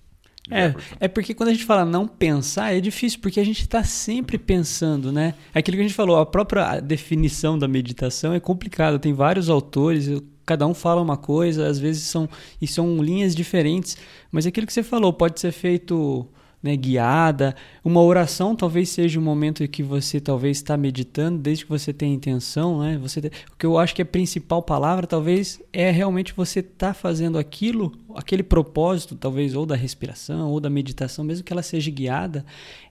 É, 0.49 0.73
é 1.01 1.07
porque 1.07 1.33
quando 1.33 1.49
a 1.49 1.53
gente 1.53 1.65
fala 1.65 1.85
não 1.85 2.07
pensar, 2.07 2.73
é 2.73 2.79
difícil, 2.79 3.19
porque 3.21 3.39
a 3.39 3.43
gente 3.43 3.61
está 3.61 3.83
sempre 3.83 4.37
pensando, 4.37 5.11
né? 5.11 5.35
É 5.53 5.59
aquilo 5.59 5.77
que 5.77 5.81
a 5.81 5.87
gente 5.87 5.95
falou, 5.95 6.17
a 6.17 6.25
própria 6.25 6.79
definição 6.79 7.59
da 7.59 7.67
meditação 7.67 8.33
é 8.33 8.39
complicada. 8.39 8.97
Tem 8.97 9.13
vários 9.13 9.49
autores, 9.49 10.09
cada 10.45 10.65
um 10.65 10.73
fala 10.73 11.01
uma 11.01 11.17
coisa, 11.17 11.67
às 11.67 11.77
vezes 11.77 12.03
são, 12.03 12.27
e 12.59 12.65
são 12.65 13.01
linhas 13.03 13.35
diferentes, 13.35 13.95
mas 14.31 14.45
é 14.45 14.49
aquilo 14.49 14.65
que 14.65 14.73
você 14.73 14.81
falou 14.81 15.13
pode 15.13 15.39
ser 15.39 15.51
feito 15.51 16.27
né, 16.61 16.75
guiada. 16.75 17.55
Uma 17.83 18.01
oração 18.01 18.55
talvez 18.55 18.89
seja 18.89 19.19
um 19.19 19.23
momento 19.23 19.63
em 19.63 19.67
que 19.67 19.81
você 19.81 20.19
talvez 20.19 20.57
está 20.57 20.75
meditando, 20.75 21.39
desde 21.39 21.65
que 21.65 21.69
você 21.69 21.93
tenha 21.93 22.13
intenção. 22.13 22.79
Né? 22.79 22.97
Você, 22.97 23.19
o 23.19 23.57
que 23.57 23.65
eu 23.65 23.77
acho 23.77 23.95
que 23.95 24.01
é 24.01 24.03
a 24.03 24.05
principal 24.05 24.61
palavra 24.61 25.07
talvez 25.07 25.61
é 25.71 25.89
realmente 25.89 26.33
você 26.33 26.59
estar 26.59 26.87
tá 26.89 26.93
fazendo 26.93 27.37
aquilo, 27.37 27.93
aquele 28.15 28.43
propósito, 28.43 29.15
talvez, 29.15 29.55
ou 29.55 29.65
da 29.65 29.75
respiração, 29.75 30.49
ou 30.49 30.59
da 30.59 30.69
meditação, 30.69 31.23
mesmo 31.23 31.43
que 31.43 31.53
ela 31.53 31.63
seja 31.63 31.89
guiada, 31.89 32.45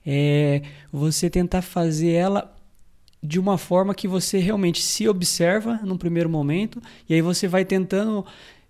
é 0.05 0.61
você 0.91 1.29
tentar 1.29 1.61
fazer 1.61 2.11
ela 2.11 2.55
de 3.21 3.37
uma 3.37 3.57
forma 3.57 3.93
que 3.93 4.07
você 4.07 4.39
realmente 4.39 4.81
se 4.81 5.07
observa 5.07 5.79
num 5.83 5.97
primeiro 5.97 6.29
momento, 6.29 6.81
e 7.07 7.13
aí 7.13 7.21
você 7.21 7.49
vai 7.49 7.65
tentando 7.65 8.25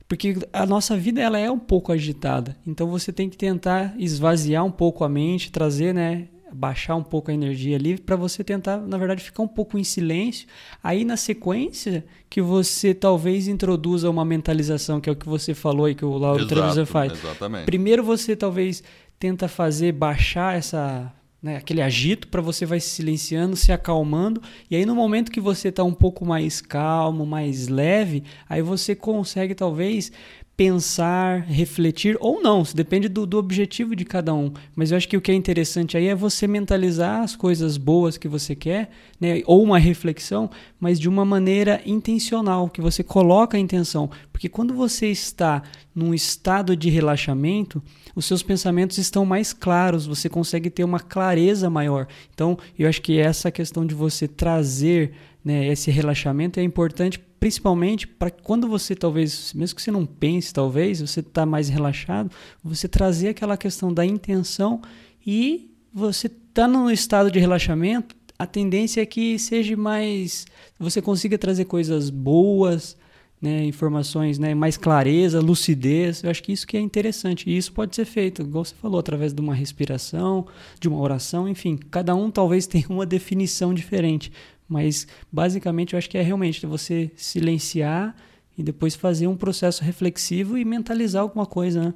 porque 0.10 0.36
a 0.52 0.66
nossa 0.66 0.98
vida 0.98 1.22
ela 1.22 1.38
é 1.38 1.52
um 1.52 1.60
pouco 1.60 1.92
agitada. 1.92 2.58
Então 2.66 2.90
você 2.90 3.14
tem 3.14 3.30
que 3.30 3.38
tentar 3.38 3.94
esvaziar 3.96 4.66
um 4.66 4.72
pouco 4.72 5.04
a 5.04 5.10
mente, 5.10 5.52
trazer, 5.52 5.94
né, 5.94 6.28
baixar 6.52 6.96
um 6.96 7.04
pouco 7.04 7.30
a 7.30 7.34
energia 7.34 7.76
ali 7.76 7.96
para 7.96 8.16
você 8.16 8.44
tentar, 8.44 8.78
na 8.80 8.98
verdade, 8.98 9.24
ficar 9.24 9.44
um 9.44 9.48
pouco 9.48 9.78
em 9.78 9.84
silêncio. 9.84 10.48
Aí 10.84 11.06
na 11.06 11.16
sequência 11.16 12.04
que 12.28 12.42
você 12.42 12.92
talvez 12.92 13.48
introduza 13.48 14.10
uma 14.10 14.26
mentalização, 14.26 15.00
que 15.00 15.08
é 15.08 15.14
o 15.14 15.16
que 15.16 15.30
você 15.30 15.54
falou 15.54 15.88
e 15.88 15.94
que 15.94 16.04
o 16.04 16.18
Lauro 16.18 16.48
Trevisan 16.48 16.88
faz. 16.88 17.14
Exatamente. 17.14 17.66
Primeiro 17.66 18.04
você 18.04 18.36
talvez 18.36 18.84
tenta 19.20 19.48
fazer 19.48 19.92
baixar 19.92 20.58
essa 20.58 21.14
né, 21.42 21.58
aquele 21.58 21.82
agito 21.82 22.28
para 22.28 22.42
você 22.42 22.66
vai 22.66 22.80
se 22.80 22.90
silenciando, 22.90 23.56
se 23.56 23.72
acalmando, 23.72 24.42
e 24.70 24.76
aí 24.76 24.86
no 24.86 24.96
momento 24.96 25.32
que 25.32 25.40
você 25.40 25.70
está 25.70 25.84
um 25.84 25.94
pouco 25.94 26.26
mais 26.26 26.62
calmo, 26.62 27.26
mais 27.26 27.68
leve, 27.68 28.24
aí 28.48 28.62
você 28.62 28.94
consegue 28.96 29.56
talvez 29.56 30.12
pensar, 30.60 31.44
refletir 31.44 32.18
ou 32.20 32.44
não, 32.44 32.64
isso 32.64 32.76
depende 32.76 33.08
do, 33.08 33.26
do 33.26 33.38
objetivo 33.38 33.96
de 33.96 34.04
cada 34.04 34.34
um. 34.34 34.52
Mas 34.76 34.92
eu 34.92 34.98
acho 34.98 35.08
que 35.08 35.16
o 35.16 35.22
que 35.22 35.32
é 35.32 35.34
interessante 35.34 35.96
aí 35.96 36.08
é 36.08 36.14
você 36.14 36.48
mentalizar 36.48 37.22
as 37.22 37.34
coisas 37.34 37.78
boas 37.78 38.18
que 38.18 38.28
você 38.28 38.54
quer, 38.54 38.90
né, 39.22 39.42
ou 39.46 39.64
uma 39.64 39.80
reflexão, 39.80 40.50
mas 40.78 41.00
de 41.00 41.08
uma 41.08 41.24
maneira 41.24 41.82
intencional, 41.86 42.70
que 42.70 42.82
você 42.82 43.02
coloca 43.02 43.56
a 43.56 43.60
intenção. 43.60 44.12
Porque 44.34 44.50
quando 44.50 44.74
você 44.74 45.08
está 45.08 45.64
num 45.96 46.14
estado 46.14 46.76
de 46.76 46.90
relaxamento, 46.90 47.82
os 48.20 48.26
seus 48.26 48.44
pensamentos 48.44 48.98
estão 48.98 49.26
mais 49.26 49.54
claros, 49.54 50.06
você 50.06 50.28
consegue 50.28 50.70
ter 50.70 50.84
uma 50.84 51.00
clareza 51.00 51.70
maior. 51.70 52.06
Então, 52.34 52.58
eu 52.78 52.90
acho 52.90 53.02
que 53.02 53.18
essa 53.18 53.50
questão 53.50 53.86
de 53.86 53.96
você 53.96 54.28
trazer 54.28 55.14
né, 55.44 55.68
esse 55.68 55.90
relaxamento 55.90 56.60
é 56.60 56.64
importante 56.64 57.18
principalmente 57.40 58.06
para 58.06 58.30
quando 58.30 58.68
você 58.68 58.94
talvez, 58.94 59.54
mesmo 59.54 59.78
que 59.78 59.82
você 59.82 59.90
não 59.90 60.06
pense, 60.06 60.54
talvez, 60.54 61.00
você 61.00 61.22
está 61.22 61.46
mais 61.46 61.70
relaxado, 61.70 62.30
você 62.62 62.90
trazer 62.90 63.30
aquela 63.30 63.56
questão 63.56 63.94
da 63.94 64.06
intenção 64.06 64.82
e 65.26 65.72
você 65.94 66.28
está 66.28 66.68
no 66.68 66.92
estado 66.92 67.32
de 67.32 67.40
relaxamento, 67.40 68.14
a 68.38 68.46
tendência 68.46 69.00
é 69.00 69.06
que 69.06 69.40
seja 69.40 69.78
mais, 69.78 70.46
você 70.78 71.02
consiga 71.02 71.38
trazer 71.38 71.64
coisas 71.64 72.10
boas, 72.10 72.98
né, 73.42 73.64
informações, 73.64 74.38
né, 74.38 74.54
mais 74.54 74.76
clareza, 74.76 75.40
lucidez. 75.40 76.24
Eu 76.24 76.30
acho 76.30 76.44
que 76.44 76.52
isso 76.52 76.68
que 76.68 76.76
é 76.76 76.80
interessante. 76.80 77.50
E 77.50 77.56
isso 77.58 77.72
pode 77.72 77.96
ser 77.96 78.06
feito, 78.06 78.42
igual 78.42 78.66
você 78.66 78.76
falou, 78.76 79.00
através 79.00 79.34
de 79.34 79.42
uma 79.42 79.54
respiração, 79.54 80.46
de 80.80 80.88
uma 80.88 81.00
oração, 81.00 81.48
enfim. 81.48 81.78
Cada 81.90 82.14
um 82.16 82.30
talvez 82.30 82.66
tenha 82.68 82.88
uma 82.90 83.06
definição 83.06 83.74
diferente. 83.74 84.32
Mas 84.68 85.08
basicamente 85.32 85.94
eu 85.94 85.98
acho 85.98 86.10
que 86.10 86.18
é 86.18 86.22
realmente 86.22 86.66
você 86.66 87.12
silenciar 87.16 88.16
e 88.58 88.62
depois 88.62 88.94
fazer 88.94 89.26
um 89.26 89.38
processo 89.38 89.84
reflexivo 89.84 90.58
e 90.58 90.66
mentalizar 90.66 91.22
alguma 91.22 91.46
coisa, 91.46 91.82
né? 91.82 91.94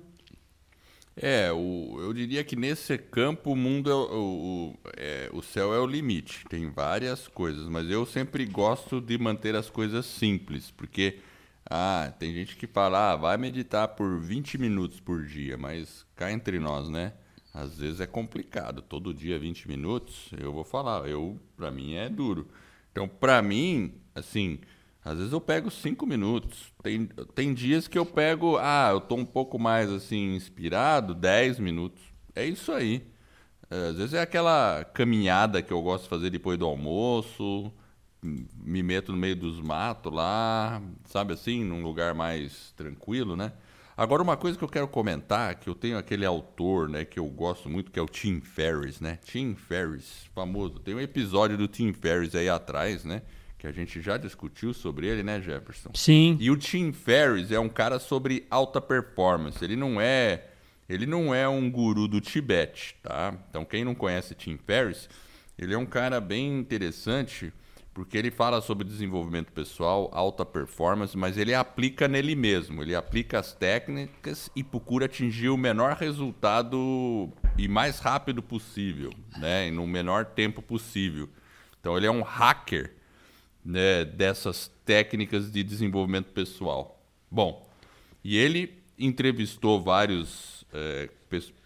É, 1.15 1.51
o, 1.51 1.97
eu 1.99 2.11
diria 2.11 2.43
que 2.43 2.55
nesse 2.55 2.97
campo 2.97 3.51
o 3.51 3.55
mundo 3.55 3.91
é 3.91 3.93
o, 3.93 4.73
é, 4.97 5.29
o 5.31 5.43
céu 5.43 5.71
é 5.71 5.79
o 5.79 5.85
limite. 5.85 6.43
Tem 6.49 6.71
várias 6.71 7.27
coisas, 7.27 7.67
mas 7.69 7.87
eu 7.89 8.03
sempre 8.05 8.45
gosto 8.45 8.99
de 8.99 9.15
manter 9.19 9.55
as 9.55 9.69
coisas 9.69 10.07
simples, 10.07 10.71
porque 10.71 11.19
ah, 11.69 12.13
tem 12.19 12.33
gente 12.33 12.55
que 12.55 12.67
fala, 12.67 13.13
ah, 13.13 13.15
vai 13.15 13.37
meditar 13.37 13.87
por 13.89 14.19
20 14.19 14.57
minutos 14.57 14.99
por 14.99 15.25
dia, 15.25 15.57
mas 15.57 16.05
cá 16.15 16.31
entre 16.31 16.59
nós, 16.59 16.89
né? 16.89 17.13
Às 17.53 17.77
vezes 17.77 17.99
é 17.99 18.07
complicado. 18.07 18.81
Todo 18.81 19.13
dia 19.13 19.39
20 19.39 19.67
minutos, 19.67 20.29
eu 20.39 20.51
vou 20.51 20.63
falar, 20.63 21.07
eu 21.07 21.39
para 21.55 21.71
mim 21.71 21.93
é 21.93 22.09
duro. 22.09 22.47
Então, 22.91 23.07
para 23.07 23.41
mim, 23.41 23.93
assim, 24.15 24.59
às 25.03 25.17
vezes 25.17 25.33
eu 25.33 25.41
pego 25.41 25.69
5 25.69 26.05
minutos. 26.05 26.73
Tem, 26.81 27.05
tem 27.35 27.53
dias 27.53 27.87
que 27.87 27.97
eu 27.97 28.05
pego, 28.05 28.57
ah, 28.57 28.89
eu 28.91 29.01
tô 29.01 29.15
um 29.15 29.25
pouco 29.25 29.59
mais 29.59 29.91
assim 29.91 30.35
inspirado, 30.35 31.13
10 31.13 31.59
minutos. 31.59 32.01
É 32.35 32.45
isso 32.45 32.71
aí. 32.71 33.05
Às 33.69 33.97
vezes 33.97 34.13
é 34.13 34.21
aquela 34.21 34.83
caminhada 34.93 35.61
que 35.61 35.73
eu 35.73 35.81
gosto 35.81 36.03
de 36.03 36.09
fazer 36.09 36.29
depois 36.29 36.57
do 36.59 36.65
almoço, 36.65 37.71
me 38.23 38.81
meto 38.81 39.11
no 39.11 39.17
meio 39.17 39.35
dos 39.35 39.59
matos 39.59 40.11
lá, 40.13 40.81
sabe 41.05 41.33
assim, 41.33 41.63
num 41.63 41.83
lugar 41.83 42.13
mais 42.13 42.71
tranquilo, 42.75 43.35
né? 43.35 43.51
Agora, 43.95 44.23
uma 44.23 44.35
coisa 44.35 44.57
que 44.57 44.63
eu 44.63 44.69
quero 44.69 44.87
comentar, 44.87 45.53
que 45.55 45.69
eu 45.69 45.75
tenho 45.75 45.97
aquele 45.99 46.25
autor, 46.25 46.89
né, 46.89 47.05
que 47.05 47.19
eu 47.19 47.27
gosto 47.27 47.69
muito, 47.69 47.91
que 47.91 47.99
é 47.99 48.01
o 48.01 48.07
Tim 48.07 48.41
Ferriss, 48.41 48.99
né? 48.99 49.19
Tim 49.23 49.53
Ferriss, 49.53 50.25
famoso. 50.33 50.79
Tem 50.79 50.95
um 50.95 50.99
episódio 50.99 51.55
do 51.57 51.67
Tim 51.67 51.93
Ferriss 51.93 52.33
aí 52.33 52.49
atrás, 52.49 53.05
né? 53.05 53.21
Que 53.57 53.67
a 53.67 53.71
gente 53.71 54.01
já 54.01 54.17
discutiu 54.17 54.73
sobre 54.73 55.07
ele, 55.07 55.21
né, 55.21 55.39
Jefferson? 55.39 55.91
Sim. 55.93 56.37
E 56.39 56.49
o 56.49 56.57
Tim 56.57 56.91
Ferriss 56.91 57.51
é 57.51 57.59
um 57.59 57.69
cara 57.69 57.99
sobre 57.99 58.47
alta 58.49 58.81
performance. 58.81 59.63
Ele 59.63 59.75
não 59.75 60.01
é, 60.01 60.47
ele 60.89 61.05
não 61.05 61.33
é 61.33 61.47
um 61.47 61.69
guru 61.69 62.07
do 62.07 62.19
Tibete, 62.19 62.95
tá? 63.03 63.37
Então, 63.49 63.63
quem 63.63 63.85
não 63.85 63.93
conhece 63.93 64.33
Tim 64.33 64.57
Ferriss, 64.57 65.07
ele 65.57 65.75
é 65.75 65.77
um 65.77 65.85
cara 65.85 66.19
bem 66.19 66.57
interessante 66.57 67.53
porque 67.93 68.17
ele 68.17 68.31
fala 68.31 68.59
sobre 68.59 68.87
desenvolvimento 68.87 69.51
pessoal, 69.51 70.09
alta 70.11 70.43
performance, 70.43 71.15
mas 71.15 71.37
ele 71.37 71.53
aplica 71.53 72.07
nele 72.07 72.35
mesmo. 72.35 72.81
Ele 72.81 72.95
aplica 72.95 73.39
as 73.39 73.53
técnicas 73.53 74.49
e 74.55 74.63
procura 74.63 75.05
atingir 75.05 75.49
o 75.49 75.57
menor 75.57 75.95
resultado 75.95 77.29
e 77.57 77.67
mais 77.67 77.99
rápido 77.99 78.41
possível, 78.41 79.13
né? 79.37 79.67
E 79.67 79.71
no 79.71 79.85
menor 79.85 80.25
tempo 80.25 80.61
possível. 80.61 81.29
Então 81.79 81.95
ele 81.95 82.07
é 82.07 82.11
um 82.11 82.23
hacker 82.23 82.93
né, 83.63 84.03
dessas 84.03 84.71
técnicas 84.83 85.51
de 85.51 85.63
desenvolvimento 85.63 86.31
pessoal. 86.31 86.99
Bom, 87.29 87.69
e 88.23 88.37
ele 88.37 88.81
entrevistou 88.97 89.81
vários 89.81 90.65
é, 90.73 91.09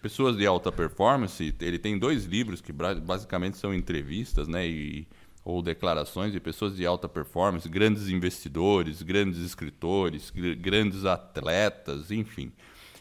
pessoas 0.02 0.36
de 0.36 0.46
alta 0.46 0.72
performance. 0.72 1.56
Ele 1.62 1.80
tem 1.80 1.98
dois 1.98 2.26
livros 2.26 2.60
que 2.60 2.74
basicamente 2.74 3.58
são 3.58 3.74
entrevistas, 3.74 4.48
né? 4.48 4.68
E, 4.68 5.08
ou 5.48 5.62
declarações 5.62 6.34
de 6.34 6.42
pessoas 6.42 6.76
de 6.76 6.86
alta 6.86 7.08
performance, 7.08 7.70
grandes 7.70 8.10
investidores, 8.10 9.02
grandes 9.02 9.40
escritores, 9.40 10.30
grandes 10.60 11.06
atletas, 11.06 12.12
enfim. 12.12 12.52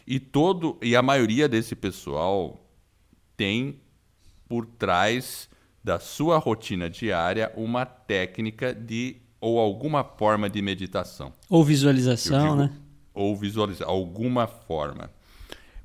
E 0.07 0.17
todo 0.17 0.77
e 0.81 0.95
a 0.95 1.01
maioria 1.01 1.49
desse 1.49 1.75
pessoal 1.75 2.65
tem 3.35 3.81
por 4.47 4.65
trás 4.65 5.49
da 5.83 5.99
sua 5.99 6.37
rotina 6.37 6.89
diária 6.89 7.51
uma 7.53 7.85
técnica 7.85 8.73
de 8.73 9.17
ou 9.41 9.59
alguma 9.59 10.01
forma 10.01 10.49
de 10.49 10.61
meditação. 10.61 11.33
Ou 11.49 11.65
visualização, 11.65 12.43
digo, 12.43 12.55
né? 12.55 12.73
Ou 13.13 13.35
visualizar 13.35 13.89
alguma 13.89 14.47
forma. 14.47 15.11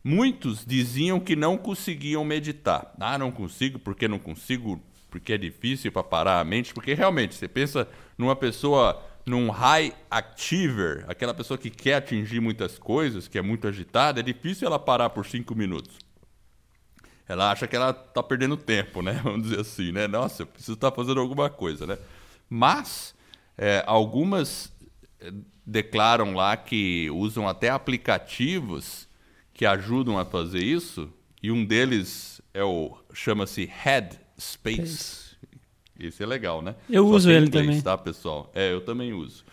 Muitos 0.04 0.64
diziam 0.64 1.18
que 1.18 1.34
não 1.34 1.58
conseguiam 1.58 2.24
meditar. 2.24 2.94
Ah, 3.00 3.18
não 3.18 3.32
consigo 3.32 3.80
porque 3.80 4.06
não 4.06 4.20
consigo 4.20 4.80
porque 5.12 5.34
é 5.34 5.38
difícil 5.38 5.92
para 5.92 6.02
parar 6.02 6.40
a 6.40 6.44
mente, 6.44 6.72
porque 6.72 6.94
realmente 6.94 7.34
você 7.34 7.46
pensa 7.46 7.86
numa 8.16 8.34
pessoa 8.34 9.00
num 9.26 9.50
high 9.50 9.92
achiever, 10.10 11.04
aquela 11.06 11.34
pessoa 11.34 11.58
que 11.58 11.70
quer 11.70 11.96
atingir 11.96 12.40
muitas 12.40 12.78
coisas, 12.78 13.28
que 13.28 13.38
é 13.38 13.42
muito 13.42 13.68
agitada, 13.68 14.18
é 14.18 14.22
difícil 14.22 14.66
ela 14.66 14.78
parar 14.78 15.10
por 15.10 15.26
cinco 15.26 15.54
minutos. 15.54 15.96
Ela 17.28 17.52
acha 17.52 17.68
que 17.68 17.76
ela 17.76 17.90
está 17.90 18.22
perdendo 18.22 18.56
tempo, 18.56 19.02
né? 19.02 19.12
Vamos 19.22 19.42
dizer 19.42 19.60
assim, 19.60 19.92
né? 19.92 20.08
Nossa, 20.08 20.42
eu 20.42 20.46
preciso 20.46 20.72
estar 20.72 20.90
tá 20.90 20.96
fazendo 20.96 21.20
alguma 21.20 21.50
coisa, 21.50 21.86
né? 21.86 21.98
Mas 22.48 23.14
é, 23.56 23.84
algumas 23.86 24.72
é, 25.20 25.30
declaram 25.64 26.34
lá 26.34 26.56
que 26.56 27.08
usam 27.10 27.46
até 27.46 27.68
aplicativos 27.68 29.06
que 29.52 29.66
ajudam 29.66 30.18
a 30.18 30.24
fazer 30.24 30.64
isso, 30.64 31.12
e 31.42 31.52
um 31.52 31.64
deles 31.64 32.40
é 32.54 32.64
o 32.64 32.96
chama-se 33.12 33.66
Headspace. 34.42 35.36
Esse 35.98 36.22
é 36.22 36.26
legal, 36.26 36.60
né? 36.60 36.74
Eu 36.90 37.06
Só 37.06 37.14
uso 37.14 37.30
ele 37.30 37.46
inglês, 37.46 37.66
também. 37.66 37.80
Tá, 37.80 37.96
pessoal? 37.96 38.50
É, 38.54 38.72
eu 38.72 38.80
também 38.80 39.12
uso. 39.12 39.44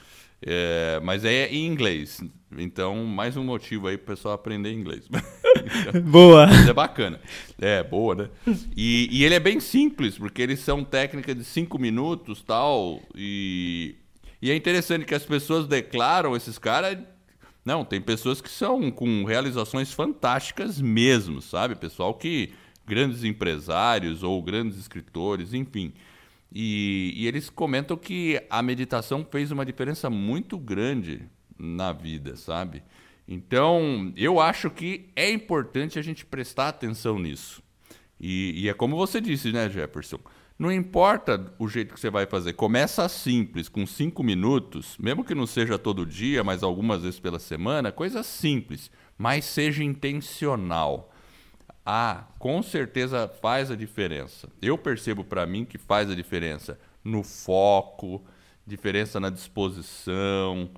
É, 0.42 1.00
mas 1.04 1.26
é 1.26 1.48
em 1.48 1.68
inglês. 1.68 2.24
Então, 2.58 3.06
mais 3.06 3.38
um 3.38 3.44
motivo 3.44 3.88
aí 3.88 3.98
para 3.98 4.14
o 4.14 4.16
pessoal 4.16 4.34
aprender 4.34 4.72
inglês. 4.72 5.08
boa. 6.06 6.48
Mas 6.48 6.68
é 6.68 6.74
bacana. 6.74 7.20
É, 7.60 7.84
boa, 7.84 8.16
né? 8.16 8.30
E, 8.76 9.08
e, 9.12 9.24
ele 9.24 9.36
é 9.36 9.40
bem 9.40 9.60
simples, 9.60 10.18
porque 10.18 10.42
eles 10.42 10.60
são 10.60 10.84
técnicas 10.84 11.36
de 11.36 11.44
cinco 11.44 11.78
minutos 11.78 12.42
tal. 12.42 13.00
E, 13.14 13.96
e 14.42 14.50
é 14.50 14.56
interessante 14.56 15.06
que 15.06 15.14
as 15.14 15.26
pessoas 15.26 15.68
declaram, 15.68 16.36
esses 16.36 16.58
caras. 16.58 16.98
Não, 17.64 17.84
tem 17.86 18.02
pessoas 18.02 18.42
que 18.42 18.50
são 18.50 18.90
com 18.90 19.26
realizações 19.26 19.92
fantásticas 19.92 20.82
mesmo, 20.82 21.42
sabe? 21.42 21.76
Pessoal 21.76 22.14
que. 22.16 22.54
Grandes 22.90 23.24
empresários 23.24 24.24
ou 24.24 24.42
grandes 24.42 24.80
escritores, 24.80 25.54
enfim. 25.54 25.94
E, 26.52 27.14
e, 27.16 27.28
eles 27.28 27.48
comentam 27.48 27.96
que 27.96 28.42
a 28.50 28.64
meditação 28.64 29.24
fez 29.30 29.52
uma 29.52 29.64
diferença 29.64 30.10
muito 30.10 30.58
grande 30.58 31.22
na 31.56 31.94
vida, 31.94 32.36
sabe? 32.36 32.82
Então, 33.28 34.12
eu 34.18 34.40
acho 34.40 34.72
que 34.72 35.08
é 35.16 35.30
importante 35.30 36.00
a 36.00 36.02
gente 36.02 36.26
prestar 36.26 36.70
atenção 36.70 37.20
nisso. 37.20 37.62
E, 38.20 38.64
e, 38.64 38.70
é 38.70 38.74
como 38.74 38.98
você 38.98 39.22
disse, 39.22 39.52
né, 39.52 39.70
Jefferson? 39.70 40.20
Não 40.58 40.72
importa 40.72 41.54
o 41.60 41.68
jeito 41.70 41.94
que 41.94 42.00
você 42.00 42.10
vai 42.10 42.26
fazer, 42.26 42.54
começa 42.54 43.08
simples, 43.08 43.70
com 43.70 43.86
cinco 43.86 44.24
minutos, 44.24 44.98
mesmo 44.98 45.24
que 45.24 45.36
não 45.36 45.46
seja 45.46 45.78
todo 45.78 46.06
dia, 46.06 46.44
mas 46.44 46.64
algumas 46.64 47.04
vezes 47.04 47.20
pela 47.20 47.40
semana, 47.40 47.92
coisa 47.92 48.24
simples, 48.24 48.90
mas 49.16 49.46
seja 49.46 49.84
intencional. 49.84 51.14
Ah, 51.92 52.28
com 52.38 52.62
certeza 52.62 53.28
faz 53.42 53.72
a 53.72 53.76
diferença. 53.76 54.48
Eu 54.62 54.78
percebo 54.78 55.24
para 55.24 55.44
mim 55.48 55.66
que 55.66 55.80
faz 55.80 56.08
a 56.08 56.14
diferença 56.14 56.80
no 57.04 57.24
foco, 57.24 58.24
diferença 58.64 59.20
na 59.20 59.32
disposição. 59.32 60.70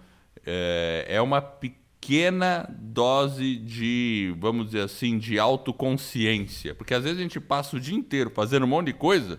É, 0.46 1.06
é 1.10 1.22
uma 1.22 1.42
pequena 1.42 2.66
dose 2.80 3.58
de, 3.58 4.34
vamos 4.40 4.68
dizer 4.68 4.84
assim, 4.84 5.18
de 5.18 5.38
autoconsciência. 5.38 6.74
Porque 6.74 6.94
às 6.94 7.04
vezes 7.04 7.20
a 7.20 7.24
gente 7.24 7.42
passa 7.42 7.76
o 7.76 7.80
dia 7.82 7.98
inteiro 7.98 8.30
fazendo 8.30 8.64
um 8.64 8.70
monte 8.70 8.86
de 8.86 8.94
coisa, 8.94 9.38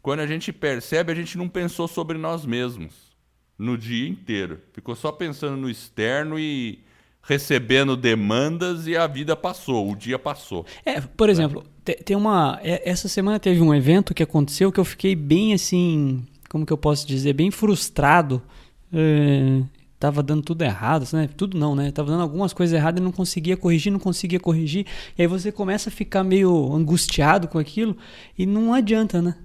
quando 0.00 0.20
a 0.20 0.26
gente 0.26 0.50
percebe, 0.50 1.12
a 1.12 1.14
gente 1.14 1.36
não 1.36 1.46
pensou 1.46 1.86
sobre 1.86 2.16
nós 2.16 2.46
mesmos 2.46 3.12
no 3.58 3.76
dia 3.76 4.08
inteiro. 4.08 4.62
Ficou 4.72 4.96
só 4.96 5.12
pensando 5.12 5.58
no 5.58 5.68
externo 5.68 6.38
e 6.38 6.82
recebendo 7.22 7.96
demandas 7.96 8.86
e 8.86 8.96
a 8.96 9.06
vida 9.06 9.36
passou, 9.36 9.90
o 9.90 9.96
dia 9.96 10.18
passou. 10.18 10.66
É, 10.84 11.00
por 11.00 11.28
exemplo, 11.28 11.64
tem 12.04 12.16
uma. 12.16 12.58
É, 12.62 12.88
essa 12.88 13.08
semana 13.08 13.38
teve 13.38 13.60
um 13.60 13.74
evento 13.74 14.12
que 14.12 14.22
aconteceu 14.22 14.72
que 14.72 14.80
eu 14.80 14.84
fiquei 14.84 15.14
bem 15.14 15.54
assim. 15.54 16.24
Como 16.48 16.66
que 16.66 16.72
eu 16.72 16.78
posso 16.78 17.06
dizer? 17.06 17.32
Bem 17.32 17.50
frustrado. 17.50 18.42
É, 18.92 19.62
tava 19.98 20.22
dando 20.22 20.42
tudo 20.42 20.62
errado, 20.62 21.06
né? 21.12 21.28
Tudo 21.36 21.56
não, 21.56 21.74
né? 21.74 21.92
Tava 21.92 22.10
dando 22.10 22.22
algumas 22.22 22.52
coisas 22.52 22.74
erradas 22.74 23.00
e 23.00 23.04
não 23.04 23.12
conseguia 23.12 23.56
corrigir, 23.56 23.92
não 23.92 24.00
conseguia 24.00 24.40
corrigir. 24.40 24.84
E 25.16 25.22
aí 25.22 25.28
você 25.28 25.52
começa 25.52 25.88
a 25.88 25.92
ficar 25.92 26.24
meio 26.24 26.74
angustiado 26.74 27.46
com 27.46 27.58
aquilo 27.58 27.96
e 28.36 28.44
não 28.44 28.74
adianta, 28.74 29.22
né? 29.22 29.36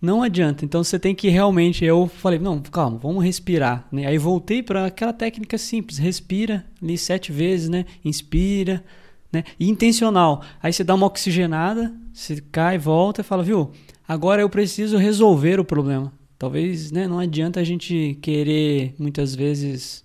Não 0.00 0.22
adianta. 0.22 0.64
Então 0.64 0.84
você 0.84 0.98
tem 0.98 1.14
que 1.14 1.28
realmente. 1.28 1.84
Eu 1.84 2.06
falei, 2.06 2.38
não, 2.38 2.60
calma, 2.60 2.98
vamos 2.98 3.24
respirar. 3.24 3.86
Né? 3.90 4.06
Aí 4.06 4.18
voltei 4.18 4.62
para 4.62 4.86
aquela 4.86 5.12
técnica 5.12 5.56
simples: 5.56 5.98
respira 5.98 6.64
ali 6.82 6.98
sete 6.98 7.32
vezes, 7.32 7.68
né? 7.68 7.86
Inspira, 8.04 8.84
né? 9.32 9.44
E 9.58 9.68
intencional. 9.68 10.42
Aí 10.62 10.72
você 10.72 10.84
dá 10.84 10.94
uma 10.94 11.06
oxigenada, 11.06 11.94
você 12.12 12.42
cai, 12.52 12.78
volta 12.78 13.22
e 13.22 13.24
fala, 13.24 13.42
viu? 13.42 13.70
Agora 14.06 14.42
eu 14.42 14.48
preciso 14.48 14.96
resolver 14.96 15.58
o 15.58 15.64
problema. 15.64 16.12
Talvez, 16.38 16.92
né? 16.92 17.08
Não 17.08 17.18
adianta 17.18 17.60
a 17.60 17.64
gente 17.64 18.18
querer 18.20 18.94
muitas 18.98 19.34
vezes, 19.34 20.04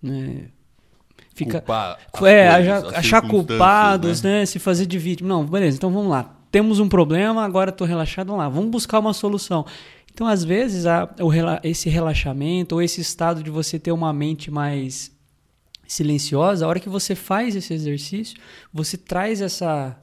né? 0.00 0.48
Fica, 1.34 1.58
é, 1.58 1.96
coisas, 2.12 2.94
achar 2.94 3.20
culpados, 3.20 4.22
né? 4.22 4.40
né? 4.40 4.46
Se 4.46 4.58
fazer 4.58 4.86
de 4.86 4.98
vítima. 4.98 5.28
Não, 5.28 5.44
beleza. 5.44 5.76
Então 5.76 5.90
vamos 5.90 6.08
lá 6.08 6.35
temos 6.56 6.80
um 6.80 6.88
problema, 6.88 7.44
agora 7.44 7.68
estou 7.68 7.86
relaxado, 7.86 8.28
vamos 8.28 8.42
lá, 8.42 8.48
vamos 8.48 8.70
buscar 8.70 8.98
uma 8.98 9.12
solução. 9.12 9.66
Então, 10.10 10.26
às 10.26 10.42
vezes, 10.42 10.86
a, 10.86 11.06
o, 11.20 11.30
esse 11.62 11.90
relaxamento 11.90 12.74
ou 12.74 12.80
esse 12.80 12.98
estado 12.98 13.42
de 13.42 13.50
você 13.50 13.78
ter 13.78 13.92
uma 13.92 14.10
mente 14.10 14.50
mais 14.50 15.14
silenciosa, 15.86 16.64
a 16.64 16.68
hora 16.70 16.80
que 16.80 16.88
você 16.88 17.14
faz 17.14 17.54
esse 17.54 17.74
exercício, 17.74 18.38
você 18.72 18.96
traz 18.96 19.42
essa, 19.42 20.00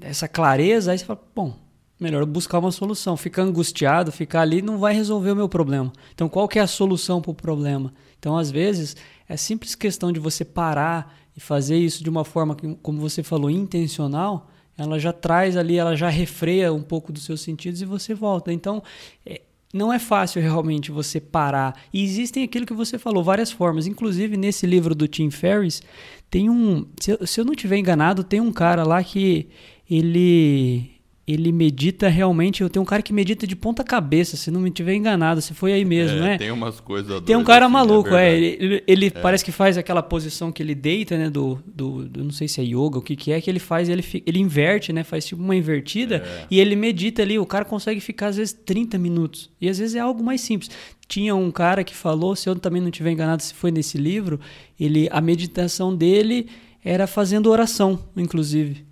essa 0.00 0.28
clareza, 0.28 0.92
aí 0.92 0.98
você 0.98 1.04
fala, 1.04 1.20
bom, 1.34 1.56
melhor 1.98 2.24
buscar 2.26 2.60
uma 2.60 2.70
solução. 2.70 3.16
Ficar 3.16 3.42
angustiado, 3.42 4.12
ficar 4.12 4.42
ali, 4.42 4.62
não 4.62 4.78
vai 4.78 4.94
resolver 4.94 5.32
o 5.32 5.36
meu 5.36 5.48
problema. 5.48 5.92
Então, 6.14 6.28
qual 6.28 6.46
que 6.46 6.60
é 6.60 6.62
a 6.62 6.66
solução 6.68 7.20
para 7.20 7.32
o 7.32 7.34
problema? 7.34 7.92
Então, 8.20 8.38
às 8.38 8.52
vezes, 8.52 8.96
é 9.28 9.36
simples 9.36 9.74
questão 9.74 10.12
de 10.12 10.20
você 10.20 10.44
parar 10.44 11.18
e 11.36 11.40
fazer 11.40 11.76
isso 11.76 12.04
de 12.04 12.08
uma 12.08 12.24
forma, 12.24 12.56
como 12.80 13.00
você 13.00 13.24
falou, 13.24 13.50
intencional, 13.50 14.48
ela 14.82 14.98
já 14.98 15.12
traz 15.12 15.56
ali, 15.56 15.76
ela 15.76 15.96
já 15.96 16.08
refreia 16.08 16.72
um 16.72 16.82
pouco 16.82 17.12
dos 17.12 17.24
seus 17.24 17.40
sentidos 17.40 17.80
e 17.80 17.84
você 17.84 18.14
volta. 18.14 18.52
Então, 18.52 18.82
é, 19.24 19.40
não 19.72 19.92
é 19.92 19.98
fácil 19.98 20.42
realmente 20.42 20.90
você 20.90 21.20
parar. 21.20 21.80
E 21.92 22.04
existem 22.04 22.44
aquilo 22.44 22.66
que 22.66 22.74
você 22.74 22.98
falou, 22.98 23.24
várias 23.24 23.50
formas. 23.50 23.86
Inclusive, 23.86 24.36
nesse 24.36 24.66
livro 24.66 24.94
do 24.94 25.08
Tim 25.08 25.30
Ferriss, 25.30 25.82
tem 26.30 26.50
um. 26.50 26.86
Se 27.00 27.12
eu, 27.12 27.26
se 27.26 27.40
eu 27.40 27.44
não 27.44 27.54
tiver 27.54 27.78
enganado, 27.78 28.22
tem 28.22 28.40
um 28.40 28.52
cara 28.52 28.84
lá 28.84 29.02
que 29.02 29.48
ele 29.90 30.91
ele 31.26 31.52
medita 31.52 32.08
realmente. 32.08 32.62
Eu 32.62 32.68
tenho 32.68 32.82
um 32.82 32.86
cara 32.86 33.00
que 33.00 33.12
medita 33.12 33.46
de 33.46 33.54
ponta 33.54 33.84
cabeça, 33.84 34.36
se 34.36 34.50
não 34.50 34.60
me 34.60 34.70
tiver 34.70 34.94
enganado, 34.94 35.40
se 35.40 35.54
foi 35.54 35.72
aí 35.72 35.84
mesmo, 35.84 36.18
é, 36.18 36.20
né? 36.20 36.38
Tem 36.38 36.50
umas 36.50 36.80
coisas. 36.80 37.20
Tem 37.22 37.36
um 37.36 37.44
cara 37.44 37.66
assim, 37.66 37.72
é 37.72 37.78
maluco, 37.78 38.14
é. 38.14 38.28
é 38.28 38.40
ele, 38.40 38.84
ele 38.86 39.06
é. 39.06 39.10
parece 39.10 39.44
que 39.44 39.52
faz 39.52 39.78
aquela 39.78 40.02
posição 40.02 40.50
que 40.50 40.62
ele 40.62 40.74
deita, 40.74 41.16
né? 41.16 41.30
Do, 41.30 41.62
do, 41.64 42.08
do, 42.08 42.24
não 42.24 42.32
sei 42.32 42.48
se 42.48 42.60
é 42.60 42.64
yoga, 42.64 42.98
o 42.98 43.02
que, 43.02 43.14
que 43.14 43.30
é, 43.30 43.40
que 43.40 43.48
ele 43.48 43.60
faz, 43.60 43.88
ele, 43.88 44.04
ele 44.26 44.40
inverte, 44.40 44.92
né? 44.92 45.04
Faz 45.04 45.24
tipo 45.24 45.40
uma 45.40 45.54
invertida 45.54 46.16
é. 46.16 46.46
e 46.50 46.58
ele 46.58 46.74
medita 46.74 47.22
ali. 47.22 47.38
O 47.38 47.46
cara 47.46 47.64
consegue 47.64 48.00
ficar 48.00 48.28
às 48.28 48.36
vezes 48.36 48.52
30 48.52 48.98
minutos. 48.98 49.48
E 49.60 49.68
às 49.68 49.78
vezes 49.78 49.94
é 49.94 50.00
algo 50.00 50.24
mais 50.24 50.40
simples. 50.40 50.70
Tinha 51.06 51.36
um 51.36 51.52
cara 51.52 51.84
que 51.84 51.94
falou, 51.94 52.34
se 52.34 52.48
eu 52.48 52.56
também 52.56 52.82
não 52.82 52.90
tiver 52.90 53.12
enganado, 53.12 53.42
se 53.42 53.54
foi 53.54 53.70
nesse 53.70 53.96
livro, 53.96 54.40
ele 54.78 55.08
a 55.12 55.20
meditação 55.20 55.94
dele 55.94 56.48
era 56.84 57.06
fazendo 57.06 57.48
oração, 57.48 57.98
inclusive. 58.16 58.84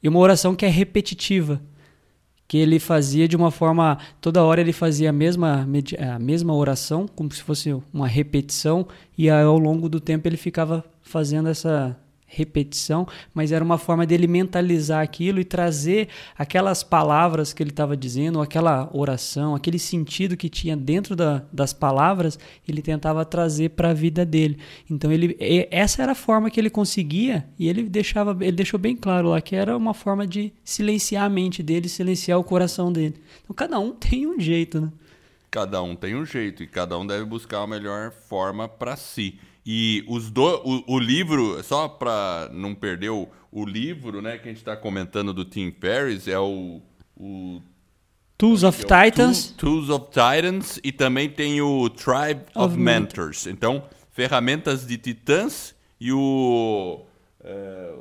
E 0.00 0.08
uma 0.08 0.20
oração 0.20 0.54
que 0.54 0.64
é 0.64 0.68
repetitiva 0.68 1.60
que 2.52 2.58
ele 2.58 2.78
fazia 2.78 3.26
de 3.26 3.34
uma 3.34 3.50
forma 3.50 3.96
toda 4.20 4.44
hora 4.44 4.60
ele 4.60 4.74
fazia 4.74 5.08
a 5.08 5.12
mesma 5.12 5.66
a 5.98 6.18
mesma 6.18 6.54
oração 6.54 7.08
como 7.08 7.32
se 7.32 7.42
fosse 7.42 7.74
uma 7.90 8.06
repetição 8.06 8.86
e 9.16 9.30
ao 9.30 9.58
longo 9.58 9.88
do 9.88 9.98
tempo 9.98 10.28
ele 10.28 10.36
ficava 10.36 10.84
fazendo 11.00 11.48
essa 11.48 11.96
repetição, 12.32 13.06
mas 13.34 13.52
era 13.52 13.62
uma 13.62 13.76
forma 13.76 14.06
dele 14.06 14.26
mentalizar 14.26 15.02
aquilo 15.02 15.38
e 15.38 15.44
trazer 15.44 16.08
aquelas 16.36 16.82
palavras 16.82 17.52
que 17.52 17.62
ele 17.62 17.70
estava 17.70 17.94
dizendo, 17.94 18.40
aquela 18.40 18.88
oração, 18.94 19.54
aquele 19.54 19.78
sentido 19.78 20.36
que 20.36 20.48
tinha 20.48 20.74
dentro 20.74 21.14
da, 21.14 21.44
das 21.52 21.74
palavras, 21.74 22.38
ele 22.66 22.80
tentava 22.80 23.22
trazer 23.24 23.70
para 23.70 23.90
a 23.90 23.94
vida 23.94 24.24
dele. 24.24 24.58
Então 24.88 25.12
ele, 25.12 25.36
essa 25.70 26.02
era 26.02 26.12
a 26.12 26.14
forma 26.14 26.50
que 26.50 26.58
ele 26.58 26.70
conseguia 26.70 27.46
e 27.58 27.68
ele 27.68 27.82
deixava, 27.82 28.36
ele 28.40 28.56
deixou 28.56 28.80
bem 28.80 28.96
claro 28.96 29.28
lá 29.28 29.40
que 29.40 29.54
era 29.54 29.76
uma 29.76 29.92
forma 29.92 30.26
de 30.26 30.52
silenciar 30.64 31.24
a 31.24 31.28
mente 31.28 31.62
dele, 31.62 31.88
silenciar 31.88 32.38
o 32.38 32.44
coração 32.44 32.90
dele. 32.90 33.14
Então 33.44 33.54
cada 33.54 33.78
um 33.78 33.92
tem 33.94 34.26
um 34.26 34.40
jeito, 34.40 34.80
né? 34.80 34.90
Cada 35.50 35.82
um 35.82 35.94
tem 35.94 36.16
um 36.16 36.24
jeito 36.24 36.62
e 36.62 36.66
cada 36.66 36.98
um 36.98 37.06
deve 37.06 37.26
buscar 37.26 37.58
a 37.58 37.66
melhor 37.66 38.10
forma 38.10 38.66
para 38.66 38.96
si. 38.96 39.38
E 39.64 40.04
os 40.08 40.30
do, 40.30 40.42
o, 40.64 40.94
o 40.94 40.98
livro, 40.98 41.62
só 41.62 41.88
para 41.88 42.50
não 42.52 42.74
perder 42.74 43.10
o, 43.10 43.28
o 43.50 43.64
livro 43.64 44.20
né, 44.20 44.38
que 44.38 44.48
a 44.48 44.50
gente 44.50 44.58
está 44.58 44.76
comentando 44.76 45.32
do 45.32 45.44
Tim 45.44 45.70
Ferriss, 45.70 46.26
é 46.26 46.38
o, 46.38 46.82
o 47.16 47.62
Tools 48.36 48.64
of 48.64 48.84
é 48.84 49.04
Titans. 49.04 49.52
Tools 49.52 49.88
of 49.88 50.06
Titans 50.06 50.80
e 50.82 50.90
também 50.90 51.30
tem 51.30 51.60
o 51.60 51.88
Tribe 51.88 52.42
of, 52.54 52.72
of 52.72 52.76
Mentors. 52.76 53.46
Então, 53.46 53.84
ferramentas 54.10 54.84
de 54.86 54.98
titãs 54.98 55.76
e 56.00 56.12
o. 56.12 57.04
É, 57.40 57.94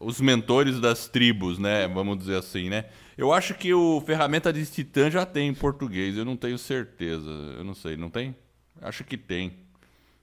os 0.00 0.20
mentores 0.20 0.80
das 0.80 1.06
tribos, 1.06 1.58
né? 1.58 1.86
Vamos 1.86 2.18
dizer 2.18 2.36
assim, 2.36 2.68
né? 2.68 2.86
Eu 3.16 3.32
acho 3.32 3.54
que 3.54 3.72
o 3.72 4.00
ferramenta 4.00 4.52
de 4.52 4.64
Titã 4.66 5.10
já 5.10 5.24
tem 5.24 5.48
em 5.48 5.54
português, 5.54 6.16
eu 6.16 6.24
não 6.24 6.36
tenho 6.36 6.58
certeza. 6.58 7.30
Eu 7.30 7.62
não 7.62 7.74
sei, 7.74 7.96
não 7.96 8.10
tem? 8.10 8.34
Acho 8.80 9.04
que 9.04 9.16
tem. 9.16 9.52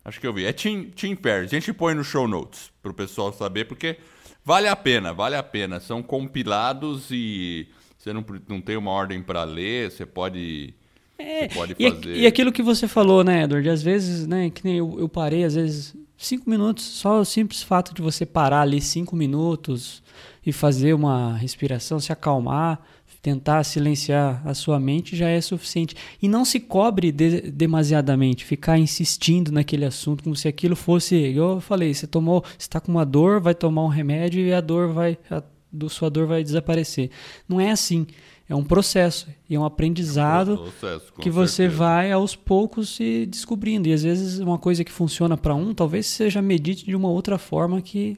Acho 0.03 0.19
que 0.19 0.27
eu 0.27 0.33
vi. 0.33 0.45
É 0.45 0.53
Team, 0.53 0.85
Team 0.85 1.15
Ferris. 1.15 1.51
A 1.51 1.55
gente 1.55 1.73
põe 1.73 1.93
no 1.93 2.03
show 2.03 2.27
notes 2.27 2.71
para 2.81 2.91
o 2.91 2.93
pessoal 2.93 3.31
saber, 3.33 3.65
porque 3.65 3.97
vale 4.43 4.67
a 4.67 4.75
pena, 4.75 5.13
vale 5.13 5.35
a 5.35 5.43
pena. 5.43 5.79
São 5.79 6.01
compilados 6.01 7.07
e 7.11 7.67
você 7.97 8.13
não, 8.13 8.25
não 8.47 8.61
tem 8.61 8.77
uma 8.77 8.91
ordem 8.91 9.21
para 9.21 9.43
ler, 9.43 9.91
você 9.91 10.05
pode. 10.05 10.73
É, 11.17 11.49
você 11.49 11.55
pode 11.55 11.75
fazer. 11.75 12.15
E, 12.15 12.21
e, 12.21 12.27
aquilo 12.27 12.51
que 12.51 12.63
você 12.63 12.87
falou, 12.87 13.23
né, 13.23 13.43
Edward? 13.43 13.69
Às 13.69 13.83
vezes, 13.83 14.25
né, 14.25 14.49
que 14.49 14.63
nem 14.63 14.77
eu, 14.77 14.95
eu 14.97 15.09
parei, 15.09 15.43
às 15.43 15.55
vezes, 15.55 15.93
cinco 16.17 16.49
minutos, 16.49 16.85
só 16.85 17.19
o 17.19 17.25
simples 17.25 17.61
fato 17.61 17.93
de 17.93 18.01
você 18.01 18.25
parar 18.25 18.61
ali 18.61 18.79
cinco 18.79 19.15
minutos 19.15 20.01
e 20.45 20.53
fazer 20.53 20.93
uma 20.93 21.35
respiração, 21.35 21.99
se 21.99 22.11
acalmar, 22.11 22.81
tentar 23.29 23.63
silenciar 23.63 24.41
a 24.43 24.53
sua 24.53 24.79
mente 24.79 25.15
já 25.15 25.29
é 25.29 25.39
suficiente. 25.39 25.95
E 26.21 26.27
não 26.27 26.43
se 26.43 26.59
cobre 26.59 27.11
de, 27.11 27.51
demasiadamente, 27.51 28.43
ficar 28.43 28.79
insistindo 28.79 29.51
naquele 29.51 29.85
assunto 29.85 30.23
como 30.23 30.35
se 30.35 30.47
aquilo 30.47 30.75
fosse, 30.75 31.15
eu 31.15 31.61
falei, 31.61 31.93
você 31.93 32.07
tomou, 32.07 32.43
está 32.57 32.79
com 32.79 32.91
uma 32.91 33.05
dor, 33.05 33.39
vai 33.39 33.53
tomar 33.53 33.83
um 33.83 33.87
remédio 33.87 34.41
e 34.41 34.53
a 34.53 34.61
dor 34.61 34.91
vai 34.91 35.17
a 35.29 35.43
do 35.71 35.87
sua 35.87 36.09
dor 36.09 36.25
vai 36.25 36.43
desaparecer. 36.43 37.11
Não 37.47 37.61
é 37.61 37.69
assim. 37.69 38.07
É 38.47 38.55
um 38.55 38.63
processo 38.63 39.27
e 39.47 39.53
é 39.53 39.59
um 39.59 39.63
aprendizado 39.63 40.53
é 40.53 40.53
um 40.55 40.57
processo, 40.57 41.13
que 41.21 41.29
você 41.29 41.63
certeza. 41.63 41.77
vai 41.77 42.11
aos 42.11 42.35
poucos 42.35 42.95
se 42.95 43.27
descobrindo. 43.27 43.87
E 43.87 43.93
às 43.93 44.01
vezes 44.01 44.39
uma 44.39 44.57
coisa 44.57 44.83
que 44.83 44.91
funciona 44.91 45.37
para 45.37 45.53
um, 45.53 45.71
talvez 45.71 46.07
seja 46.07 46.41
medite 46.41 46.83
de 46.83 46.95
uma 46.95 47.09
outra 47.09 47.37
forma 47.37 47.79
que 47.79 48.17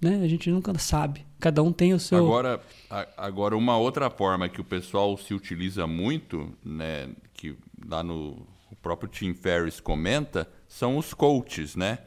né, 0.00 0.20
a 0.22 0.28
gente 0.28 0.50
nunca 0.50 0.76
sabe. 0.78 1.26
Cada 1.38 1.62
um 1.62 1.72
tem 1.72 1.94
o 1.94 1.98
seu. 1.98 2.18
Agora, 2.18 2.60
agora 3.16 3.56
uma 3.56 3.76
outra 3.76 4.10
forma 4.10 4.48
que 4.48 4.60
o 4.60 4.64
pessoal 4.64 5.16
se 5.16 5.34
utiliza 5.34 5.86
muito, 5.86 6.52
né, 6.64 7.08
que 7.34 7.56
lá 7.86 8.02
no 8.02 8.46
o 8.70 8.76
próprio 8.76 9.08
Tim 9.08 9.34
Ferriss 9.34 9.80
comenta, 9.80 10.48
são 10.68 10.96
os 10.96 11.12
coaches, 11.12 11.74
né? 11.74 11.98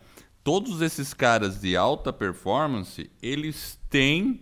Todos 0.43 0.81
esses 0.81 1.13
caras 1.13 1.59
de 1.59 1.75
alta 1.75 2.11
performance, 2.11 3.09
eles 3.21 3.79
têm 3.89 4.41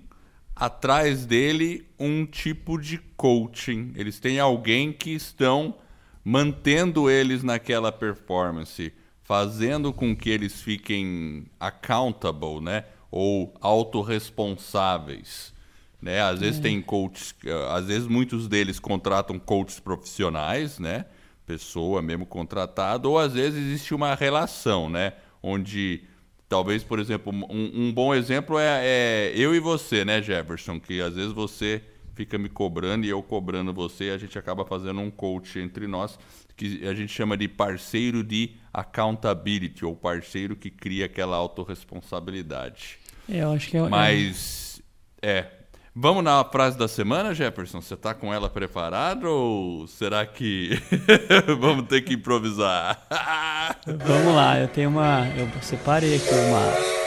atrás 0.56 1.26
dele 1.26 1.88
um 2.00 2.26
tipo 2.26 2.80
de 2.80 3.00
coaching. 3.18 3.94
Eles 3.96 4.20
têm 4.20 4.40
alguém 4.40 4.94
que 4.94 5.12
estão 5.12 5.76
mantendo 6.24 7.10
eles 7.10 7.44
naquela 7.44 7.92
performance, 7.92 8.94
fazendo 9.24 9.92
com 9.92 10.16
que 10.16 10.30
eles 10.30 10.62
fiquem 10.62 11.46
accountable, 11.60 12.62
né? 12.62 12.86
Ou 13.12 13.54
autorresponsáveis. 13.60 15.54
Né? 16.02 16.22
Às 16.22 16.40
vezes 16.40 16.60
é. 16.60 16.64
tem 16.64 16.82
coaches, 16.82 17.36
às 17.70 17.86
vezes 17.86 18.08
muitos 18.08 18.48
deles 18.48 18.80
contratam 18.80 19.38
coaches 19.38 19.80
profissionais, 19.80 20.80
né? 20.80 21.06
Pessoa 21.46 22.02
mesmo 22.02 22.26
contratada, 22.26 23.08
ou 23.08 23.20
às 23.20 23.34
vezes 23.34 23.60
existe 23.60 23.94
uma 23.94 24.16
relação, 24.16 24.90
né? 24.90 25.14
Onde 25.44 26.04
talvez, 26.50 26.84
por 26.84 26.98
exemplo, 26.98 27.32
um, 27.32 27.88
um 27.88 27.94
bom 27.94 28.16
exemplo 28.16 28.58
é, 28.58 28.80
é, 28.84 29.34
eu 29.36 29.54
e 29.54 29.60
você, 29.60 30.04
né, 30.04 30.22
Jefferson? 30.22 30.80
Que 30.80 31.02
às 31.02 31.14
vezes 31.14 31.34
você 31.34 31.84
fica 32.16 32.38
me 32.38 32.50
cobrando 32.50 33.06
e 33.06 33.10
eu 33.10 33.22
cobrando 33.22 33.74
você, 33.74 34.06
e 34.06 34.12
a 34.12 34.18
gente 34.18 34.38
acaba 34.40 34.66
fazendo 34.66 35.00
um 35.00 35.12
coach 35.12 35.60
entre 35.60 35.88
nós 35.88 36.18
que 36.56 36.86
a 36.88 36.94
gente 36.94 37.12
chama 37.12 37.36
de 37.36 37.48
parceiro 37.48 38.24
de 38.24 38.52
accountability, 38.74 39.84
ou 39.84 39.96
parceiro 39.96 40.56
que 40.56 40.70
cria 40.70 41.06
aquela 41.06 41.36
autorresponsabilidade. 41.38 43.00
É, 43.30 43.44
eu 43.44 43.52
acho 43.52 43.70
que 43.70 43.78
é. 43.78 43.88
Mas. 43.88 44.82
É. 45.22 45.46
Vamos 45.94 46.24
na 46.24 46.42
frase 46.46 46.78
da 46.78 46.88
semana, 46.88 47.34
Jefferson? 47.34 47.82
Você 47.82 47.96
está 47.96 48.14
com 48.14 48.34
ela 48.34 48.50
preparada 48.50 49.28
ou 49.28 49.86
será 49.88 50.26
que 50.26 50.82
vamos 51.60 51.86
ter 51.88 52.02
que 52.02 52.14
improvisar? 52.14 53.06
Vamos 53.86 54.34
lá, 54.34 54.58
eu 54.60 54.70
tenho 54.70 54.90
uma. 54.90 55.28
Eu 55.30 55.50
separei 55.62 56.16
aqui 56.16 56.30
uma 56.30 56.62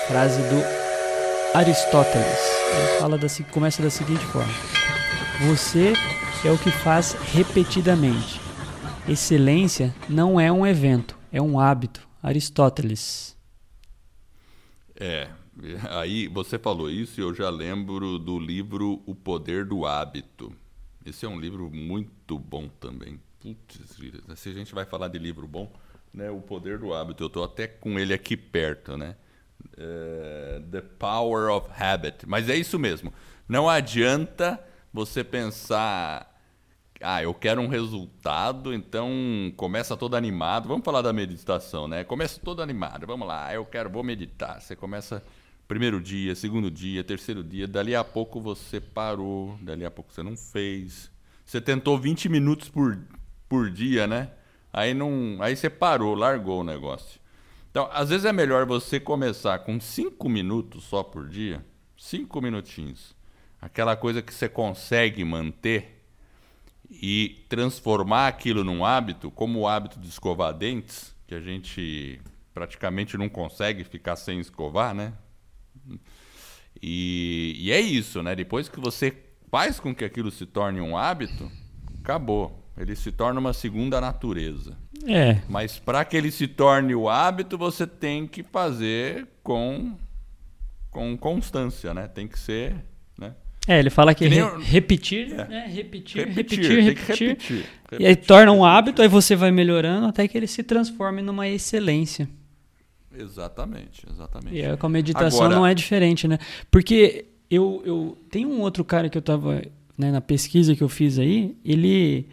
frase 0.07 0.43
do 0.43 1.57
Aristóteles. 1.57 2.27
Ele 2.77 2.99
fala 2.99 3.17
da, 3.17 3.27
começa 3.51 3.83
da 3.83 3.89
seguinte 3.89 4.25
forma: 4.27 4.53
Você 5.49 5.95
é 6.45 6.51
o 6.51 6.59
que 6.59 6.71
faz 6.71 7.17
repetidamente. 7.33 8.39
Excelência 9.09 9.95
não 10.09 10.39
é 10.39 10.53
um 10.53 10.67
evento, 10.67 11.17
é 11.33 11.41
um 11.41 11.59
hábito. 11.59 12.07
Aristóteles. 12.23 13.37
É, 14.99 15.29
Aí 15.91 16.29
você 16.29 16.59
falou 16.59 16.91
isso 16.91 17.21
e 17.21 17.23
eu 17.23 17.35
já 17.35 17.51
lembro 17.51 18.19
do 18.19 18.39
livro 18.39 19.03
O 19.07 19.15
Poder 19.15 19.65
do 19.65 19.87
Hábito. 19.87 20.53
Esse 21.05 21.27
é 21.27 21.29
um 21.29 21.39
livro 21.39 21.71
muito 21.71 22.39
bom 22.39 22.69
também. 22.81 23.21
Putz, 23.41 23.97
se 24.37 24.49
a 24.49 24.53
gente 24.53 24.75
vai 24.75 24.85
falar 24.85 25.09
de 25.09 25.19
livro 25.19 25.47
bom, 25.47 25.71
né? 26.13 26.31
O 26.31 26.41
Poder 26.41 26.79
do 26.79 26.95
Hábito, 26.95 27.23
eu 27.23 27.27
estou 27.27 27.45
até 27.45 27.67
com 27.67 27.99
ele 27.99 28.15
aqui 28.15 28.37
perto, 28.37 28.97
né? 28.97 29.17
Uh, 29.73 30.63
The 30.71 30.81
Power 30.81 31.51
of 31.51 31.69
Habit. 31.77 32.27
Mas 32.27 32.49
é 32.49 32.57
isso 32.57 32.79
mesmo. 32.79 33.13
Não 33.49 33.69
adianta 33.69 34.59
você 34.93 35.23
pensar 35.23 36.35
ah, 37.01 37.23
eu 37.23 37.35
quero 37.35 37.61
um 37.61 37.69
resultado, 37.69 38.73
então 38.73 39.13
começa 39.59 39.95
todo 39.95 40.17
animado. 40.17 40.69
Vamos 40.69 40.85
falar 40.85 41.03
da 41.03 41.13
meditação, 41.13 41.87
né? 41.87 42.03
Começa 42.03 42.41
todo 42.43 42.63
animado. 42.63 43.07
Vamos 43.07 43.29
lá, 43.29 43.53
eu 43.53 43.67
quero, 43.67 43.91
vou 43.91 44.03
meditar. 44.03 44.59
Você 44.61 44.75
começa 44.75 45.23
primeiro 45.67 46.01
dia, 46.01 46.35
segundo 46.35 46.71
dia, 46.71 47.03
terceiro 47.03 47.43
dia, 47.43 47.67
dali 47.67 47.95
a 47.95 48.05
pouco 48.05 48.41
você 48.41 48.81
parou, 48.81 49.59
dali 49.61 49.85
a 49.85 49.91
pouco 49.91 50.13
você 50.13 50.23
não 50.23 50.37
fez. 50.37 51.11
Você 51.45 51.61
tentou 51.61 51.99
20 51.99 52.29
minutos 52.29 52.69
por, 52.69 52.99
por 53.49 53.71
dia, 53.71 54.07
né? 54.07 54.31
Aí 54.73 54.93
não, 54.93 55.39
aí 55.41 55.57
você 55.57 55.71
parou, 55.71 56.15
largou 56.15 56.61
o 56.61 56.65
negócio. 56.65 57.21
Então, 57.71 57.89
às 57.93 58.11
vezes 58.11 58.25
é 58.25 58.33
melhor 58.33 58.67
você 58.67 59.01
começar 59.01 59.59
com 59.61 59.81
5 59.81 60.29
minutos 60.29 60.85
só 60.85 61.03
por 61.03 61.29
dia, 61.29 61.65
5 61.97 62.41
minutinhos. 62.41 63.15
Aquela 63.61 63.97
coisa 63.97 64.23
que 64.23 64.33
você 64.33 64.49
consegue 64.49 65.25
manter 65.25 66.05
e 66.91 67.45
transformar 67.49 68.29
aquilo 68.29 68.63
num 68.63 68.85
hábito, 68.85 69.31
como 69.31 69.61
o 69.61 69.69
hábito 69.69 69.99
de 69.99 70.09
escovar 70.09 70.53
dentes, 70.53 71.15
que 71.27 71.35
a 71.35 71.41
gente 71.41 72.21
praticamente 72.53 73.17
não 73.17 73.29
consegue 73.29 73.83
ficar 73.83 74.17
sem 74.17 74.39
escovar, 74.39 74.95
né? 74.95 75.13
E, 76.83 77.57
e 77.59 77.73
é 77.73 77.81
isso, 77.81 78.23
né? 78.23 78.35
Depois 78.35 78.69
que 78.69 78.81
você 78.81 79.15
faz 79.51 79.79
com 79.79 79.95
que 79.95 80.05
aquilo 80.05 80.31
se 80.31 80.47
torne 80.47 80.81
um 80.81 80.97
hábito, 80.97 81.51
acabou. 82.01 82.63
Ele 82.77 82.97
se 82.97 83.13
torna 83.13 83.39
uma 83.39 83.53
segunda 83.53 84.01
natureza. 84.01 84.77
É. 85.07 85.39
Mas 85.49 85.79
para 85.79 86.05
que 86.05 86.17
ele 86.17 86.31
se 86.31 86.49
torne 86.49 86.95
o 86.95 87.09
hábito, 87.09 87.57
você 87.57 87.87
tem 87.87 88.27
que 88.27 88.43
fazer 88.43 89.27
com, 89.43 89.97
com 90.91 91.17
constância, 91.17 91.95
né? 91.95 92.09
Tem 92.09 92.27
que 92.27 92.39
ser, 92.39 92.75
né? 93.17 93.35
É, 93.67 93.79
ele 93.79 93.91
fala 93.91 94.15
que, 94.15 94.29
que 94.29 94.35
re 94.35 94.43
repetir, 94.63 95.33
é. 95.33 95.49
né? 95.49 95.67
repetir, 95.69 96.27
repetir, 96.27 96.59
repetir, 96.59 96.83
repetir, 96.83 97.29
repetir, 97.29 97.67
E 97.99 98.07
aí 98.07 98.17
torna 98.17 98.53
um 98.53 98.65
hábito, 98.65 99.01
aí 99.01 99.09
você 99.09 99.37
vai 99.37 99.51
melhorando 99.51 100.07
até 100.07 100.27
que 100.27 100.37
ele 100.37 100.47
se 100.47 100.63
transforme 100.63 101.23
numa 101.23 101.49
excelência. 101.49 102.29
Exatamente, 103.17 104.07
exatamente. 104.11 104.57
E 104.57 104.63
é, 104.63 104.77
com 104.77 104.87
a 104.87 104.91
meditação 104.91 105.45
Agora... 105.45 105.57
não 105.57 105.67
é 105.67 105.75
diferente, 105.75 106.27
né? 106.27 106.39
Porque 106.71 107.27
eu, 107.51 107.83
eu 107.85 108.19
tem 108.31 108.45
um 108.45 108.61
outro 108.61 108.85
cara 108.85 109.09
que 109.09 109.17
eu 109.17 109.23
tava 109.23 109.63
né, 109.97 110.11
na 110.11 110.21
pesquisa 110.21 110.75
que 110.75 110.83
eu 110.83 110.89
fiz 110.89 111.19
aí, 111.19 111.57
ele 111.65 112.29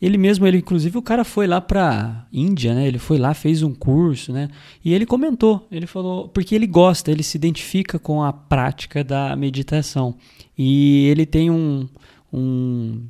ele 0.00 0.18
mesmo, 0.18 0.46
ele 0.46 0.58
inclusive 0.58 0.98
o 0.98 1.02
cara 1.02 1.24
foi 1.24 1.46
lá 1.46 1.58
para 1.58 2.26
Índia, 2.30 2.74
né? 2.74 2.86
Ele 2.86 2.98
foi 2.98 3.16
lá, 3.16 3.32
fez 3.32 3.62
um 3.62 3.74
curso, 3.74 4.30
né? 4.30 4.48
E 4.84 4.92
ele 4.92 5.06
comentou, 5.06 5.66
ele 5.70 5.86
falou, 5.86 6.28
porque 6.28 6.54
ele 6.54 6.66
gosta, 6.66 7.10
ele 7.10 7.22
se 7.22 7.38
identifica 7.38 7.98
com 7.98 8.22
a 8.22 8.30
prática 8.32 9.02
da 9.02 9.34
meditação. 9.34 10.14
E 10.56 11.06
ele 11.08 11.24
tem 11.24 11.50
um 11.50 11.88
um, 12.32 13.06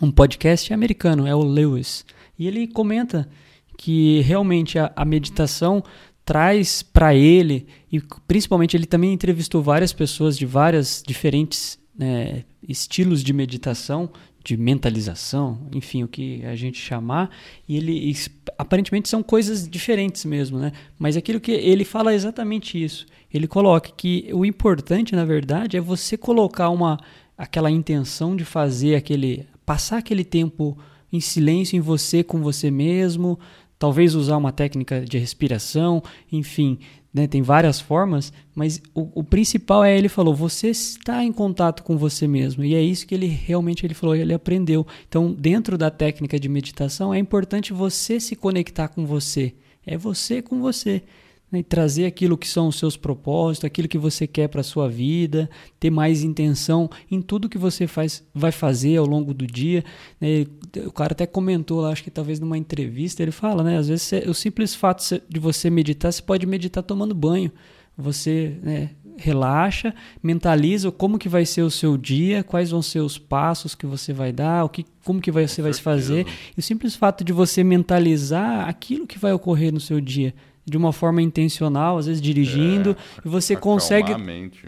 um 0.00 0.10
podcast 0.10 0.72
americano, 0.74 1.26
é 1.26 1.34
o 1.34 1.42
Lewis. 1.42 2.04
E 2.38 2.46
ele 2.46 2.66
comenta 2.66 3.28
que 3.78 4.20
realmente 4.20 4.78
a, 4.78 4.92
a 4.94 5.04
meditação 5.04 5.82
traz 6.24 6.82
para 6.82 7.14
ele, 7.14 7.66
e 7.90 8.00
principalmente 8.26 8.76
ele 8.76 8.86
também 8.86 9.12
entrevistou 9.12 9.62
várias 9.62 9.92
pessoas 9.92 10.38
de 10.38 10.46
várias 10.46 11.02
diferentes 11.06 11.78
né, 11.96 12.44
estilos 12.66 13.22
de 13.22 13.32
meditação, 13.32 14.10
de 14.44 14.56
mentalização, 14.56 15.68
enfim, 15.72 16.02
o 16.02 16.08
que 16.08 16.44
a 16.44 16.56
gente 16.56 16.78
chamar, 16.78 17.30
e 17.68 17.76
ele 17.76 18.16
aparentemente 18.58 19.08
são 19.08 19.22
coisas 19.22 19.68
diferentes 19.68 20.24
mesmo, 20.24 20.58
né? 20.58 20.72
Mas 20.98 21.16
aquilo 21.16 21.40
que 21.40 21.52
ele 21.52 21.84
fala 21.84 22.12
é 22.12 22.16
exatamente 22.16 22.82
isso. 22.82 23.06
Ele 23.32 23.46
coloca 23.46 23.92
que 23.96 24.28
o 24.32 24.44
importante, 24.44 25.14
na 25.14 25.24
verdade, 25.24 25.76
é 25.76 25.80
você 25.80 26.16
colocar 26.16 26.70
uma 26.70 26.98
aquela 27.38 27.70
intenção 27.70 28.36
de 28.36 28.44
fazer 28.44 28.94
aquele 28.94 29.46
passar 29.64 29.98
aquele 29.98 30.24
tempo 30.24 30.76
em 31.12 31.20
silêncio 31.20 31.76
em 31.76 31.80
você 31.80 32.24
com 32.24 32.40
você 32.40 32.70
mesmo, 32.70 33.38
talvez 33.82 34.14
usar 34.14 34.36
uma 34.36 34.52
técnica 34.52 35.00
de 35.00 35.18
respiração, 35.18 36.00
enfim, 36.30 36.78
né, 37.12 37.26
tem 37.26 37.42
várias 37.42 37.80
formas, 37.80 38.32
mas 38.54 38.80
o, 38.94 39.08
o, 39.12 39.24
principal 39.24 39.82
é 39.82 39.98
ele 39.98 40.08
falou, 40.08 40.32
você 40.32 40.68
está 40.68 41.24
em 41.24 41.32
contato 41.32 41.82
com 41.82 41.98
você 41.98 42.28
mesmo 42.28 42.62
e 42.62 42.76
é 42.76 42.80
isso 42.80 43.04
que 43.04 43.12
ele 43.12 43.26
realmente 43.26 43.84
ele 43.84 43.92
falou, 43.92 44.14
ele 44.14 44.32
aprendeu. 44.32 44.86
Então, 45.08 45.32
dentro 45.32 45.76
da 45.76 45.90
técnica 45.90 46.38
de 46.38 46.48
meditação 46.48 47.12
é 47.12 47.18
importante 47.18 47.72
você 47.72 48.20
se 48.20 48.36
conectar 48.36 48.86
com 48.86 49.04
você, 49.04 49.52
é 49.84 49.98
você 49.98 50.40
com 50.40 50.60
você 50.60 51.02
né, 51.52 51.58
e 51.58 51.62
trazer 51.62 52.06
aquilo 52.06 52.38
que 52.38 52.48
são 52.48 52.68
os 52.68 52.78
seus 52.78 52.96
propósitos, 52.96 53.66
aquilo 53.66 53.86
que 53.86 53.98
você 53.98 54.26
quer 54.26 54.48
para 54.48 54.62
a 54.62 54.64
sua 54.64 54.88
vida, 54.88 55.50
ter 55.78 55.90
mais 55.90 56.24
intenção 56.24 56.88
em 57.10 57.20
tudo 57.20 57.48
que 57.48 57.58
você 57.58 57.86
faz, 57.86 58.26
vai 58.34 58.50
fazer 58.50 58.96
ao 58.96 59.04
longo 59.04 59.34
do 59.34 59.46
dia. 59.46 59.84
Né? 60.18 60.46
O 60.86 60.92
cara 60.92 61.12
até 61.12 61.26
comentou 61.26 61.82
lá, 61.82 61.90
acho 61.90 62.02
que 62.02 62.10
talvez 62.10 62.40
numa 62.40 62.56
entrevista, 62.56 63.22
ele 63.22 63.30
fala, 63.30 63.62
né? 63.62 63.76
Às 63.76 63.88
vezes 63.88 64.10
o 64.26 64.32
simples 64.32 64.74
fato 64.74 65.20
de 65.28 65.38
você 65.38 65.68
meditar, 65.68 66.10
você 66.10 66.22
pode 66.22 66.46
meditar 66.46 66.82
tomando 66.82 67.14
banho. 67.14 67.52
Você 67.94 68.56
né, 68.62 68.90
relaxa, 69.18 69.94
mentaliza 70.22 70.90
como 70.90 71.18
que 71.18 71.28
vai 71.28 71.44
ser 71.44 71.60
o 71.60 71.70
seu 71.70 71.98
dia, 71.98 72.42
quais 72.42 72.70
vão 72.70 72.80
ser 72.80 73.00
os 73.00 73.18
passos 73.18 73.74
que 73.74 73.84
você 73.84 74.14
vai 74.14 74.32
dar, 74.32 74.64
o 74.64 74.68
que, 74.70 74.86
como 75.04 75.20
que 75.20 75.30
você 75.30 75.60
vai 75.60 75.74
fazer. 75.74 76.26
E 76.56 76.60
o 76.60 76.62
simples 76.62 76.96
fato 76.96 77.22
de 77.22 77.34
você 77.34 77.62
mentalizar 77.62 78.66
aquilo 78.66 79.06
que 79.06 79.18
vai 79.18 79.34
ocorrer 79.34 79.70
no 79.70 79.80
seu 79.80 80.00
dia 80.00 80.34
de 80.64 80.76
uma 80.76 80.92
forma 80.92 81.20
intencional, 81.20 81.98
às 81.98 82.06
vezes 82.06 82.22
dirigindo, 82.22 82.90
é, 82.90 82.96
e 83.24 83.28
você 83.28 83.56
consegue 83.56 84.12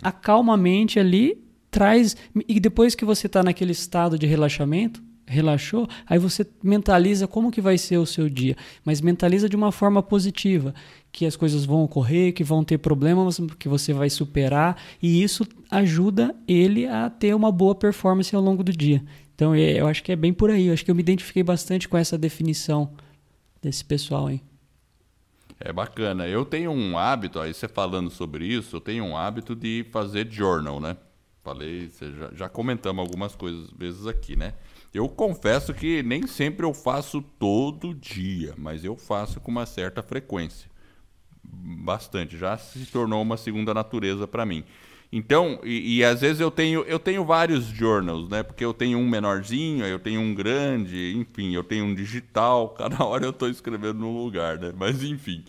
acalma 0.02 0.54
a 0.54 0.57
mente 0.57 0.98
ali, 0.98 1.38
traz 1.70 2.16
e 2.48 2.59
depois 2.59 2.94
que 2.94 3.04
você 3.04 3.26
está 3.26 3.42
naquele 3.42 3.72
estado 3.72 4.18
de 4.18 4.26
relaxamento, 4.26 5.02
relaxou, 5.26 5.88
aí 6.07 6.18
você 6.18 6.46
mentaliza 6.62 7.26
como 7.26 7.50
que 7.50 7.61
vai 7.61 7.78
ser 7.78 7.96
o 7.96 8.07
seu 8.07 8.28
dia, 8.28 8.57
mas 8.85 9.00
mentaliza 9.00 9.48
de 9.48 9.57
uma 9.57 9.72
forma 9.72 10.02
positiva, 10.02 10.74
que 11.11 11.24
as 11.24 11.37
coisas 11.37 11.64
vão 11.64 11.83
ocorrer, 11.83 12.35
que 12.35 12.44
vão 12.44 12.62
ter 12.62 12.78
problemas, 12.78 13.40
que 13.59 13.68
você 13.68 13.92
vai 13.92 14.11
superar, 14.11 14.76
e 15.02 15.22
isso 15.22 15.46
ajuda 15.70 16.35
ele 16.46 16.87
a 16.87 17.09
ter 17.09 17.35
uma 17.35 17.50
boa 17.50 17.74
performance 17.74 18.35
ao 18.35 18.42
longo 18.42 18.62
do 18.62 18.72
dia. 18.72 19.02
Então 19.35 19.54
é, 19.54 19.80
eu 19.80 19.87
acho 19.87 20.02
que 20.02 20.12
é 20.12 20.16
bem 20.16 20.33
por 20.33 20.50
aí, 20.50 20.66
eu 20.66 20.74
acho 20.74 20.85
que 20.85 20.90
eu 20.90 20.94
me 20.94 21.02
identifiquei 21.02 21.42
bastante 21.42 21.88
com 21.88 21.96
essa 21.96 22.18
definição 22.18 22.90
desse 23.62 23.85
pessoal 23.85 24.26
aí. 24.26 24.40
É 25.61 25.73
bacana. 25.73 26.27
Eu 26.27 26.45
tenho 26.45 26.71
um 26.71 26.99
hábito, 26.99 27.40
aí 27.40 27.55
você 27.55 27.69
falando 27.69 28.11
sobre 28.11 28.47
isso, 28.47 28.77
eu 28.77 28.81
tenho 28.81 29.05
um 29.05 29.17
hábito 29.17 29.55
de 29.55 29.87
fazer 29.90 30.31
journal, 30.31 30.81
né? 30.81 30.97
Falei, 31.43 31.90
já, 32.01 32.31
já 32.35 32.49
comentamos 32.49 33.05
algumas 33.05 33.37
coisas 33.37 33.71
vezes 33.71 34.07
aqui, 34.07 34.35
né? 34.35 34.55
Eu 34.93 35.09
confesso 35.09 35.75
que 35.75 36.03
nem 36.03 36.27
sempre 36.27 36.64
eu 36.64 36.73
faço 36.73 37.21
todo 37.21 37.95
dia, 37.95 38.55
mas 38.57 38.85
eu 38.85 38.97
faço 38.97 39.40
com 39.40 39.51
uma 39.51 39.67
certa 39.67 40.03
frequência. 40.03 40.71
Bastante. 41.43 42.38
Já 42.38 42.57
se 42.57 42.87
tornou 42.87 43.21
uma 43.21 43.37
segunda 43.37 43.75
natureza 43.75 44.27
para 44.27 44.47
mim. 44.47 44.64
Então, 45.16 45.61
e, 45.62 45.98
e, 45.98 46.05
às 46.05 46.22
vezes 46.22 46.40
eu 46.40 46.50
tenho, 46.50 46.83
eu 46.83 46.98
tenho 46.98 47.24
vários 47.24 47.66
journals, 47.66 48.29
né? 48.29 48.42
Porque 48.42 48.64
eu 48.64 48.74
tenho 48.74 48.98
um 48.98 49.09
menorzinho, 49.09 49.87
eu 49.87 50.00
tenho 50.00 50.20
um 50.20 50.35
grande, 50.35 51.14
enfim, 51.16 51.55
eu 51.55 51.62
tenho 51.62 51.85
um 51.85 51.94
digital, 51.94 52.70
cada 52.77 53.05
hora 53.05 53.24
eu 53.24 53.31
estou 53.31 53.48
escrevendo 53.48 54.00
num 54.00 54.24
lugar, 54.24 54.59
né? 54.59 54.72
Mas 54.77 55.05
enfim. 55.05 55.44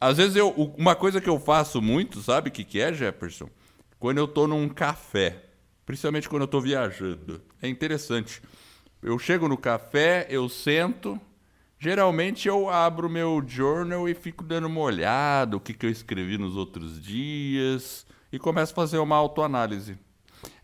Às 0.00 0.16
vezes 0.16 0.36
eu, 0.36 0.48
uma 0.78 0.94
coisa 0.96 1.20
que 1.20 1.28
eu 1.28 1.38
faço 1.38 1.82
muito, 1.82 2.22
sabe 2.22 2.48
o 2.48 2.50
que, 2.50 2.64
que 2.64 2.80
é, 2.80 2.94
Jefferson? 2.94 3.50
Quando 3.98 4.16
eu 4.16 4.24
estou 4.24 4.48
num 4.48 4.66
café, 4.70 5.44
principalmente 5.84 6.26
quando 6.26 6.42
eu 6.42 6.46
estou 6.46 6.62
viajando. 6.62 7.42
É 7.60 7.68
interessante. 7.68 8.40
Eu 9.02 9.18
chego 9.18 9.48
no 9.48 9.58
café, 9.58 10.26
eu 10.30 10.48
sento, 10.48 11.20
geralmente 11.78 12.48
eu 12.48 12.70
abro 12.70 13.10
meu 13.10 13.44
journal 13.46 14.08
e 14.08 14.14
fico 14.14 14.42
dando 14.42 14.66
uma 14.66 14.80
olhada, 14.80 15.58
o 15.58 15.60
que, 15.60 15.74
que 15.74 15.84
eu 15.84 15.90
escrevi 15.90 16.38
nos 16.38 16.56
outros 16.56 16.98
dias 16.98 18.06
e 18.32 18.38
começo 18.38 18.72
a 18.72 18.76
fazer 18.76 18.98
uma 18.98 19.16
autoanálise. 19.16 19.98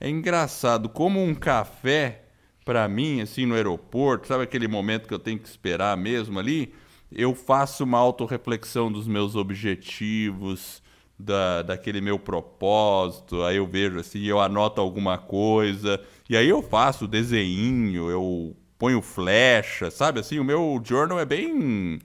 É 0.00 0.08
engraçado 0.08 0.88
como 0.88 1.22
um 1.22 1.34
café, 1.34 2.24
para 2.64 2.88
mim, 2.88 3.20
assim, 3.20 3.46
no 3.46 3.54
aeroporto, 3.54 4.26
sabe 4.26 4.44
aquele 4.44 4.66
momento 4.66 5.06
que 5.06 5.14
eu 5.14 5.18
tenho 5.18 5.38
que 5.38 5.48
esperar 5.48 5.96
mesmo 5.96 6.38
ali? 6.38 6.72
Eu 7.10 7.34
faço 7.34 7.84
uma 7.84 7.98
autorreflexão 7.98 8.90
dos 8.90 9.06
meus 9.06 9.36
objetivos, 9.36 10.82
da, 11.18 11.62
daquele 11.62 12.00
meu 12.00 12.18
propósito, 12.18 13.42
aí 13.42 13.56
eu 13.56 13.66
vejo 13.66 13.98
assim, 13.98 14.22
eu 14.24 14.40
anoto 14.40 14.80
alguma 14.80 15.18
coisa, 15.18 16.00
e 16.28 16.36
aí 16.36 16.48
eu 16.48 16.62
faço 16.62 17.08
desenho, 17.08 18.08
eu 18.10 18.56
ponho 18.78 19.02
flecha, 19.02 19.90
sabe? 19.90 20.20
Assim, 20.20 20.38
o 20.38 20.44
meu 20.44 20.80
journal 20.84 21.18
é 21.18 21.24
bem 21.24 21.98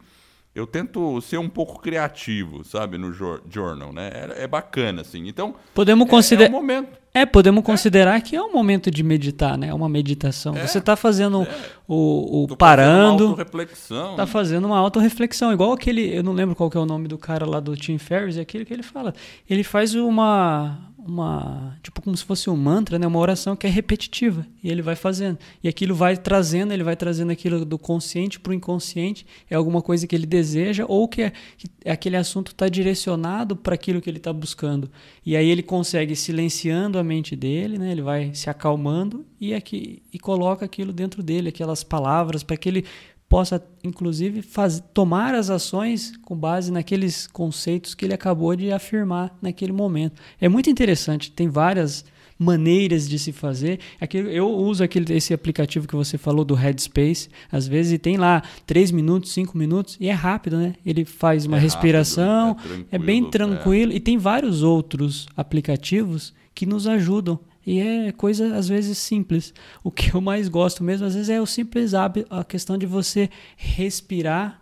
eu 0.56 0.68
tento 0.68 1.20
ser 1.22 1.40
um 1.40 1.50
pouco 1.50 1.82
criativo, 1.82 2.64
sabe, 2.64 2.98
no 2.98 3.12
journal, 3.12 3.92
né? 3.92 4.12
É, 4.14 4.44
é 4.44 4.48
bacana, 4.48 5.02
assim. 5.02 5.28
Então, 5.28 5.56
podemos 5.74 6.08
considerar. 6.08 6.52
É, 6.52 6.54
é 6.54 6.56
um 6.56 6.62
momento. 6.62 7.04
É, 7.16 7.26
podemos 7.26 7.64
é. 7.64 7.66
considerar 7.66 8.22
que 8.22 8.36
é 8.36 8.42
um 8.42 8.52
momento 8.52 8.92
de 8.92 9.02
meditar, 9.02 9.58
né? 9.58 9.70
É 9.70 9.74
uma 9.74 9.90
meditação. 9.90 10.56
É. 10.56 10.66
Você 10.68 10.78
está 10.78 10.96
fazendo 10.96 11.42
é. 11.42 11.48
o, 11.88 12.44
o 12.44 12.56
parando. 12.56 13.30
Uma 13.30 13.38
reflexão. 13.38 14.12
Está 14.12 14.28
fazendo 14.28 14.66
uma 14.66 14.78
autorreflexão. 14.78 15.52
Igual 15.52 15.74
aquele. 15.74 16.16
Eu 16.16 16.22
não 16.22 16.34
lembro 16.34 16.56
qual 16.56 16.70
que 16.70 16.78
é 16.78 16.80
o 16.80 16.86
nome 16.86 17.08
do 17.08 17.18
cara 17.18 17.48
lá 17.48 17.60
do 17.60 17.76
Tim 17.76 17.98
Ferriss, 17.98 18.38
é 18.38 18.42
aquele 18.42 18.64
que 18.64 18.74
ele 18.74 18.84
fala. 18.84 19.14
Ele 19.50 19.64
faz 19.64 19.96
uma 19.96 20.93
uma 21.06 21.78
tipo 21.82 22.02
como 22.02 22.16
se 22.16 22.24
fosse 22.24 22.50
um 22.50 22.56
mantra, 22.56 22.98
né, 22.98 23.06
uma 23.06 23.20
oração 23.20 23.56
que 23.56 23.68
é 23.68 23.70
repetitiva 23.70 24.46
e 24.64 24.70
ele 24.70 24.82
vai 24.82 24.96
fazendo. 24.96 25.38
E 25.64 25.68
aquilo 25.68 25.96
vai 25.96 26.18
trazendo, 26.18 26.74
ele 26.74 26.84
vai 26.84 26.96
trazendo 26.96 27.32
aquilo 27.32 27.66
do 27.66 27.78
consciente 27.78 28.40
para 28.40 28.52
o 28.52 28.54
inconsciente, 28.54 29.26
é 29.50 29.56
alguma 29.56 29.82
coisa 29.82 30.08
que 30.08 30.16
ele 30.16 30.26
deseja 30.26 30.86
ou 30.88 31.08
que, 31.08 31.24
é, 31.24 31.34
que 31.58 31.68
aquele 31.86 32.16
assunto 32.16 32.52
está 32.52 32.68
direcionado 32.68 33.56
para 33.56 33.76
aquilo 33.76 34.02
que 34.02 34.10
ele 34.10 34.18
está 34.18 34.32
buscando. 34.32 34.90
E 35.26 35.36
aí 35.36 35.50
ele 35.50 35.64
consegue 35.64 36.16
silenciando 36.16 36.98
a 36.98 37.04
mente 37.04 37.36
dele, 37.36 37.78
né, 37.78 37.92
ele 37.92 38.02
vai 38.02 38.34
se 38.34 38.50
acalmando 38.50 39.26
e 39.40 39.54
aqui 39.54 40.02
e 40.12 40.20
coloca 40.20 40.66
aquilo 40.66 40.94
dentro 40.94 41.22
dele, 41.22 41.50
aquelas 41.50 41.84
palavras 41.84 42.44
para 42.44 42.58
que 42.58 42.70
ele 42.70 42.86
possa, 43.34 43.60
inclusive, 43.84 44.44
faz, 44.44 44.80
tomar 44.94 45.34
as 45.34 45.50
ações 45.50 46.14
com 46.24 46.36
base 46.36 46.72
naqueles 46.72 47.26
conceitos 47.26 47.96
que 47.96 48.06
ele 48.06 48.14
acabou 48.14 48.56
de 48.56 48.72
afirmar 48.72 49.36
naquele 49.42 49.72
momento. 49.72 50.22
É 50.40 50.48
muito 50.48 50.70
interessante, 50.70 51.32
tem 51.32 51.48
várias 51.48 52.06
maneiras 52.38 53.10
de 53.10 53.18
se 53.18 53.32
fazer. 53.32 53.80
Aqui, 54.00 54.20
eu 54.20 54.48
uso 54.48 54.84
aquele, 54.84 55.12
esse 55.16 55.34
aplicativo 55.34 55.88
que 55.88 55.96
você 55.96 56.16
falou 56.16 56.46
do 56.46 56.54
Headspace, 56.54 57.28
às 57.52 57.68
vezes 57.68 57.98
tem 57.98 58.18
lá 58.18 58.44
3 58.68 58.92
minutos, 58.92 59.32
5 59.32 59.58
minutos, 59.58 59.98
e 60.00 60.10
é 60.10 60.14
rápido, 60.14 60.58
né? 60.58 60.76
Ele 60.86 61.04
faz 61.04 61.48
uma 61.48 61.58
é 61.58 61.60
respiração, 61.60 62.54
rápido, 62.54 62.86
é, 62.92 62.98
é, 62.98 63.00
bem 63.00 63.32
tranquilo, 63.32 63.94
é. 63.94 63.96
e 63.96 64.00
tem 64.00 64.16
vários 64.16 64.62
outros 64.62 65.26
aplicativos 65.36 66.36
que 66.54 66.68
nos 66.68 66.86
ajudam 66.86 67.40
e 67.66 67.80
é 67.80 68.12
coisa, 68.12 68.56
às 68.56 68.68
vezes, 68.68 68.98
simples. 68.98 69.54
O 69.84 69.90
que 69.90 70.14
eu 70.14 70.22
mais 70.22 70.48
gosto 70.50 70.84
mesmo, 70.84 71.06
às 71.06 71.14
vezes, 71.14 71.30
é 71.30 71.42
o 71.42 71.46
simples 71.46 71.94
hábito, 71.94 72.34
a 72.34 72.44
questão 72.44 72.78
de 72.78 72.86
você 72.86 73.30
respirar, 73.56 74.62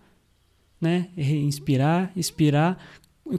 né? 0.80 1.10
Inspirar, 1.18 2.12
expirar 2.16 2.78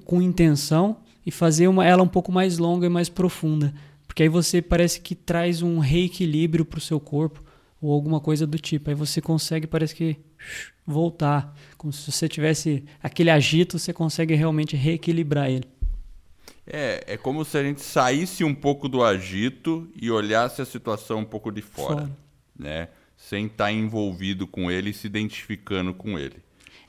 com 0.04 0.20
intenção 0.20 0.98
e 1.24 1.30
fazer 1.30 1.68
uma, 1.68 1.86
ela 1.86 2.02
um 2.02 2.08
pouco 2.08 2.32
mais 2.32 2.58
longa 2.58 2.86
e 2.86 2.90
mais 2.90 3.08
profunda. 3.08 3.72
Porque 4.06 4.24
aí 4.24 4.28
você 4.28 4.60
parece 4.60 5.00
que 5.00 5.14
traz 5.14 5.62
um 5.62 5.78
reequilíbrio 5.78 6.64
para 6.64 6.78
o 6.78 6.80
seu 6.80 7.00
corpo 7.00 7.42
ou 7.80 7.92
alguma 7.92 8.20
coisa 8.20 8.46
do 8.46 8.58
tipo. 8.58 8.90
Aí 8.90 8.96
você 8.96 9.20
consegue, 9.20 9.66
parece 9.66 9.94
que 9.94 10.16
voltar. 10.86 11.56
Como 11.76 11.92
se 11.92 12.10
você 12.10 12.28
tivesse 12.28 12.84
aquele 13.02 13.30
agito, 13.30 13.78
você 13.78 13.92
consegue 13.92 14.34
realmente 14.34 14.76
reequilibrar 14.76 15.48
ele. 15.50 15.64
É, 16.66 17.04
é 17.06 17.16
como 17.16 17.44
se 17.44 17.58
a 17.58 17.62
gente 17.62 17.80
saísse 17.80 18.44
um 18.44 18.54
pouco 18.54 18.88
do 18.88 19.02
agito 19.02 19.90
e 20.00 20.10
olhasse 20.10 20.62
a 20.62 20.64
situação 20.64 21.20
um 21.20 21.24
pouco 21.24 21.50
de 21.50 21.60
fora, 21.60 22.02
fora. 22.02 22.10
né? 22.58 22.88
Sem 23.16 23.46
estar 23.46 23.64
tá 23.64 23.72
envolvido 23.72 24.46
com 24.46 24.70
ele 24.70 24.90
e 24.90 24.94
se 24.94 25.06
identificando 25.06 25.92
com 25.92 26.18
ele. 26.18 26.36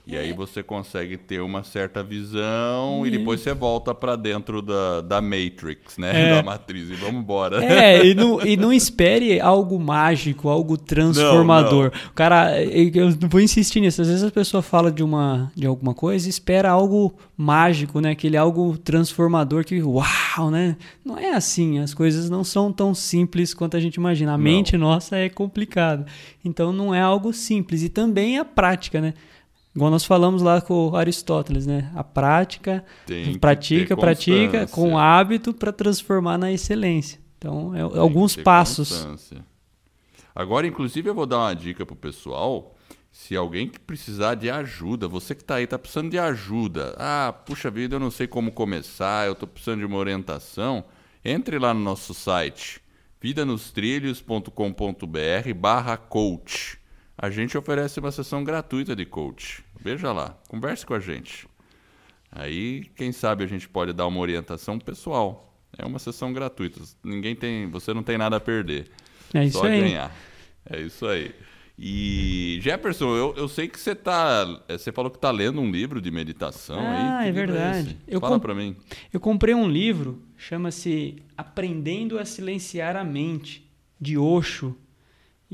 E 0.05 0.17
é. 0.17 0.19
aí 0.19 0.33
você 0.33 0.61
consegue 0.61 1.15
ter 1.17 1.39
uma 1.39 1.63
certa 1.63 2.03
visão 2.03 3.05
e, 3.05 3.07
e 3.07 3.11
depois 3.11 3.39
você 3.39 3.53
volta 3.53 3.95
para 3.95 4.17
dentro 4.17 4.61
da, 4.61 4.99
da 4.99 5.21
Matrix, 5.21 5.97
né? 5.97 6.31
É. 6.31 6.35
Da 6.35 6.43
matriz 6.43 6.89
e 6.89 6.95
vamos 6.95 7.21
embora. 7.21 7.63
É, 7.63 8.05
e 8.05 8.13
não, 8.13 8.41
e 8.45 8.57
não 8.57 8.73
espere 8.73 9.39
algo 9.39 9.79
mágico, 9.79 10.49
algo 10.49 10.77
transformador. 10.77 11.85
Não, 11.85 12.01
não. 12.03 12.11
Cara, 12.13 12.61
eu 12.61 13.11
vou 13.29 13.39
insistir 13.39 13.79
nisso. 13.79 14.01
Às 14.01 14.09
vezes 14.09 14.23
a 14.23 14.31
pessoa 14.31 14.61
fala 14.61 14.91
de, 14.91 15.01
uma, 15.01 15.49
de 15.55 15.65
alguma 15.65 15.93
coisa 15.93 16.27
e 16.27 16.29
espera 16.29 16.69
algo 16.69 17.15
mágico, 17.37 18.01
né? 18.01 18.11
Aquele 18.11 18.35
algo 18.35 18.77
transformador 18.77 19.63
que, 19.63 19.81
uau, 19.81 20.51
né? 20.51 20.75
Não 21.05 21.17
é 21.17 21.31
assim. 21.31 21.79
As 21.79 21.93
coisas 21.93 22.29
não 22.29 22.43
são 22.43 22.73
tão 22.73 22.93
simples 22.93 23.53
quanto 23.53 23.77
a 23.77 23.79
gente 23.79 23.95
imagina. 23.95 24.33
A 24.33 24.37
não. 24.37 24.43
mente 24.43 24.75
nossa 24.75 25.15
é 25.15 25.29
complicada. 25.29 26.05
Então 26.43 26.73
não 26.73 26.93
é 26.93 26.99
algo 26.99 27.31
simples. 27.31 27.83
E 27.83 27.89
também 27.89 28.37
a 28.37 28.43
prática, 28.43 28.99
né? 28.99 29.13
Igual 29.75 29.89
nós 29.89 30.05
falamos 30.05 30.41
lá 30.41 30.61
com 30.61 30.95
Aristóteles, 30.95 31.65
né? 31.65 31.91
A 31.95 32.03
prática, 32.03 32.85
pratica, 33.41 33.97
pratica, 33.97 34.67
com 34.67 34.97
hábito 34.97 35.53
para 35.53 35.71
transformar 35.71 36.37
na 36.37 36.51
excelência. 36.51 37.19
Então, 37.37 37.75
é, 37.75 37.81
alguns 37.81 38.35
passos. 38.35 38.89
Constância. 38.89 39.43
Agora, 40.35 40.65
inclusive, 40.65 41.09
eu 41.09 41.15
vou 41.15 41.25
dar 41.25 41.39
uma 41.39 41.53
dica 41.53 41.85
pro 41.85 41.95
pessoal 41.95 42.75
Se 43.11 43.35
alguém 43.35 43.67
que 43.67 43.79
precisar 43.79 44.33
de 44.33 44.49
ajuda, 44.49 45.07
você 45.07 45.35
que 45.35 45.43
está 45.43 45.55
aí, 45.55 45.65
está 45.65 45.77
precisando 45.77 46.09
de 46.09 46.17
ajuda. 46.17 46.95
Ah, 46.97 47.33
puxa 47.45 47.69
vida, 47.69 47.95
eu 47.95 47.99
não 47.99 48.09
sei 48.09 48.25
como 48.25 48.51
começar, 48.51 49.27
eu 49.27 49.33
estou 49.33 49.47
precisando 49.47 49.79
de 49.79 49.85
uma 49.85 49.97
orientação. 49.97 50.83
Entre 51.23 51.59
lá 51.59 51.75
no 51.75 51.79
nosso 51.79 52.13
site, 52.13 52.81
vidanostrilhos.com.br 53.21 55.53
barra 55.55 55.95
coach. 55.95 56.79
A 57.15 57.29
gente 57.29 57.55
oferece 57.55 57.99
uma 57.99 58.11
sessão 58.11 58.43
gratuita 58.43 58.95
de 58.95 59.05
coach. 59.05 59.62
Veja 59.83 60.11
lá, 60.13 60.37
converse 60.47 60.85
com 60.85 60.93
a 60.93 60.99
gente. 60.99 61.45
Aí, 62.31 62.85
quem 62.95 63.11
sabe 63.11 63.43
a 63.43 63.47
gente 63.47 63.67
pode 63.67 63.91
dar 63.93 64.07
uma 64.07 64.19
orientação 64.19 64.79
pessoal. 64.79 65.53
É 65.77 65.85
uma 65.85 65.99
sessão 65.99 66.31
gratuita. 66.31 66.79
Ninguém 67.03 67.35
tem, 67.35 67.67
você 67.69 67.93
não 67.93 68.01
tem 68.01 68.17
nada 68.17 68.37
a 68.37 68.39
perder. 68.39 68.89
É 69.33 69.43
isso 69.45 69.59
Só 69.59 69.65
aí. 69.65 69.81
ganhar. 69.81 70.15
É 70.69 70.79
isso 70.79 71.05
aí. 71.05 71.33
E 71.77 72.59
Jefferson, 72.61 73.15
eu, 73.15 73.33
eu 73.35 73.47
sei 73.47 73.67
que 73.67 73.79
você 73.79 73.95
tá, 73.95 74.45
você 74.69 74.91
falou 74.91 75.09
que 75.11 75.17
tá 75.17 75.31
lendo 75.31 75.59
um 75.59 75.71
livro 75.71 75.99
de 75.99 76.11
meditação 76.11 76.79
Ah, 76.79 77.17
aí. 77.19 77.23
Que 77.33 77.39
é 77.39 77.41
livro 77.41 77.53
verdade. 77.53 77.97
Eu 78.07 78.19
Fala 78.21 78.39
pra 78.39 78.53
mim. 78.53 78.75
Eu 79.11 79.19
comprei 79.19 79.53
um 79.55 79.67
livro, 79.67 80.21
chama-se 80.37 81.17
Aprendendo 81.35 82.19
a 82.19 82.25
Silenciar 82.25 82.95
a 82.95 83.03
Mente, 83.03 83.69
de 83.99 84.17
Osho. 84.17 84.77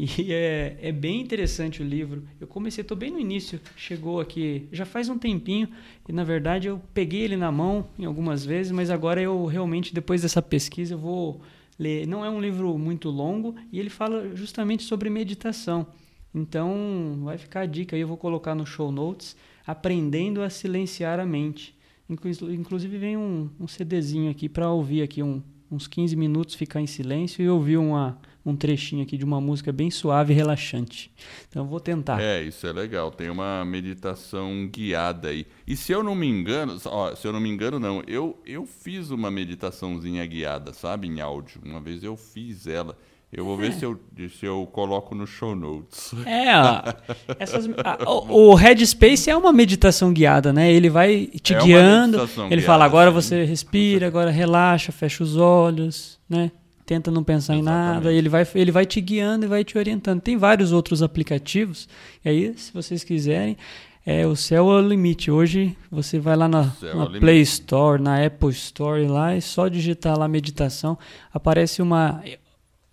E 0.01 0.07
é, 0.31 0.77
é 0.81 0.91
bem 0.93 1.19
interessante 1.19 1.81
o 1.81 1.85
livro. 1.85 2.23
Eu 2.39 2.47
comecei, 2.47 2.81
estou 2.81 2.95
bem 2.95 3.11
no 3.11 3.19
início, 3.19 3.59
chegou 3.75 4.21
aqui 4.21 4.67
já 4.71 4.85
faz 4.85 5.09
um 5.09 5.17
tempinho, 5.17 5.67
e 6.07 6.13
na 6.13 6.23
verdade 6.23 6.69
eu 6.69 6.81
peguei 6.93 7.21
ele 7.21 7.35
na 7.35 7.51
mão 7.51 7.89
em 7.99 8.05
algumas 8.05 8.45
vezes, 8.45 8.71
mas 8.71 8.89
agora 8.89 9.21
eu 9.21 9.45
realmente, 9.45 9.93
depois 9.93 10.21
dessa 10.21 10.41
pesquisa, 10.41 10.93
eu 10.93 10.97
vou 10.97 11.41
ler. 11.77 12.07
Não 12.07 12.23
é 12.23 12.29
um 12.29 12.39
livro 12.39 12.77
muito 12.77 13.09
longo 13.09 13.55
e 13.73 13.77
ele 13.79 13.89
fala 13.89 14.33
justamente 14.35 14.83
sobre 14.83 15.09
meditação. 15.09 15.85
Então, 16.33 17.19
vai 17.23 17.37
ficar 17.37 17.61
a 17.61 17.65
dica 17.65 17.95
aí, 17.95 18.01
eu 18.01 18.07
vou 18.07 18.17
colocar 18.17 18.55
no 18.55 18.65
show 18.65 18.91
notes, 18.91 19.35
Aprendendo 19.67 20.41
a 20.41 20.49
Silenciar 20.49 21.19
a 21.19 21.25
Mente. 21.25 21.75
Inclu- 22.09 22.51
Inclusive 22.53 22.97
vem 22.97 23.17
um, 23.17 23.49
um 23.59 23.67
CDzinho 23.67 24.31
aqui 24.31 24.47
para 24.49 24.71
ouvir 24.71 25.01
aqui 25.03 25.21
um- 25.21 25.43
uns 25.71 25.87
15 25.87 26.15
minutos, 26.15 26.55
ficar 26.55 26.81
em 26.81 26.87
silêncio 26.87 27.43
e 27.43 27.49
ouvir 27.49 27.77
uma, 27.77 28.17
um 28.49 28.55
trechinho 28.55 29.03
aqui 29.03 29.17
de 29.17 29.23
uma 29.25 29.39
música 29.39 29.71
bem 29.71 29.89
suave 29.91 30.33
e 30.33 30.35
relaxante. 30.35 31.11
Então 31.47 31.63
eu 31.63 31.67
vou 31.69 31.79
tentar. 31.79 32.21
É, 32.21 32.41
isso 32.41 32.65
é 32.67 32.71
legal. 32.73 33.11
Tem 33.11 33.29
uma 33.29 33.63
meditação 33.65 34.67
guiada 34.71 35.29
aí. 35.29 35.45
E 35.67 35.75
se 35.75 35.91
eu 35.91 36.03
não 36.03 36.15
me 36.15 36.27
engano, 36.27 36.77
ó, 36.85 37.15
se 37.15 37.27
eu 37.27 37.33
não 37.33 37.39
me 37.39 37.49
engano, 37.49 37.79
não, 37.79 38.01
eu, 38.07 38.37
eu 38.45 38.65
fiz 38.65 39.09
uma 39.11 39.29
meditaçãozinha 39.31 40.25
guiada, 40.25 40.73
sabe, 40.73 41.07
em 41.07 41.19
áudio. 41.21 41.61
Uma 41.65 41.79
vez 41.79 42.03
eu 42.03 42.15
fiz 42.17 42.67
ela. 42.67 42.97
Eu 43.31 43.45
vou 43.45 43.55
ver 43.55 43.73
se 43.73 43.85
eu, 43.85 43.99
se 44.39 44.43
eu 44.43 44.67
coloco 44.71 45.13
no 45.13 45.27
show 45.27 45.55
notes. 45.55 46.13
É, 46.25 46.47
ó, 46.57 46.81
essas, 47.37 47.69
a- 47.85 48.09
o, 48.09 48.49
o 48.49 48.55
Headspace 48.55 49.29
é 49.29 49.37
uma 49.37 49.53
meditação 49.53 50.11
guiada, 50.11 50.51
né? 50.51 50.71
Ele 50.73 50.89
vai 50.89 51.27
te 51.27 51.53
É 51.53 51.59
guiando. 51.61 52.17
Ele 52.17 52.27
guiada, 52.47 52.61
fala, 52.63 52.85
agora 52.85 53.11
sim. 53.11 53.13
você 53.15 53.43
respira, 53.45 54.07
agora 54.07 54.31
relaxa, 54.31 54.91
fecha 54.91 55.23
os 55.23 55.37
olhos, 55.37 56.19
né? 56.27 56.51
Tenta 56.89 57.11
não 57.11 57.23
pensar 57.23 57.55
em 57.55 57.61
nada. 57.61 57.91
Exatamente. 57.91 58.15
E 58.15 58.17
ele 58.17 58.29
vai, 58.29 58.47
ele 58.55 58.71
vai 58.71 58.83
te 58.83 58.99
guiando 58.99 59.45
e 59.45 59.47
vai 59.47 59.63
te 59.63 59.77
orientando. 59.77 60.19
Tem 60.21 60.35
vários 60.35 60.71
outros 60.71 61.03
aplicativos. 61.03 61.87
E 62.25 62.29
aí, 62.29 62.57
se 62.57 62.73
vocês 62.73 63.03
quiserem, 63.03 63.55
é 64.03 64.25
o 64.25 64.35
céu 64.35 64.71
é 64.71 64.81
o 64.81 64.81
limite. 64.81 65.29
Hoje 65.29 65.77
você 65.91 66.17
vai 66.17 66.35
lá 66.35 66.47
na, 66.47 66.73
é 66.81 66.95
na. 66.95 67.19
Play 67.19 67.41
Store, 67.41 68.01
na 68.01 68.25
Apple 68.25 68.49
Store 68.49 69.05
lá, 69.05 69.35
e 69.37 69.41
só 69.41 69.67
digitar 69.67 70.17
lá 70.17 70.27
meditação, 70.27 70.97
aparece 71.31 71.79
uma 71.79 72.23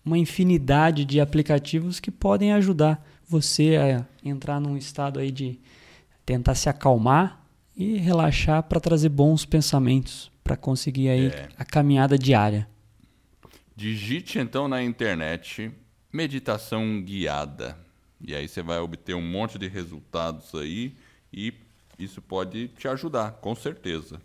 uma 0.04 0.18
infinidade 0.18 1.02
de 1.06 1.18
aplicativos 1.18 1.98
que 1.98 2.10
podem 2.10 2.52
ajudar 2.52 3.02
você 3.26 3.76
a 3.76 4.04
entrar 4.22 4.60
num 4.60 4.76
estado 4.76 5.18
aí 5.18 5.30
de 5.30 5.58
tentar 6.26 6.54
se 6.54 6.68
acalmar 6.68 7.40
e 7.74 7.96
relaxar 7.96 8.62
para 8.62 8.78
trazer 8.78 9.08
bons 9.08 9.46
pensamentos 9.46 10.30
para 10.44 10.54
conseguir 10.54 11.08
aí 11.08 11.28
É. 11.28 11.48
a 11.58 11.64
caminhada 11.64 12.18
diária. 12.18 12.68
Digite 13.76 14.38
então 14.38 14.66
na 14.66 14.82
internet 14.82 15.70
meditação 16.10 17.02
guiada. 17.02 17.76
E 18.18 18.34
aí 18.34 18.48
você 18.48 18.62
vai 18.62 18.78
obter 18.78 19.14
um 19.14 19.20
monte 19.20 19.58
de 19.58 19.68
resultados 19.68 20.54
aí 20.54 20.94
e 21.30 21.52
isso 21.98 22.22
pode 22.22 22.68
te 22.68 22.88
ajudar, 22.88 23.32
com 23.32 23.54
certeza. 23.54 24.18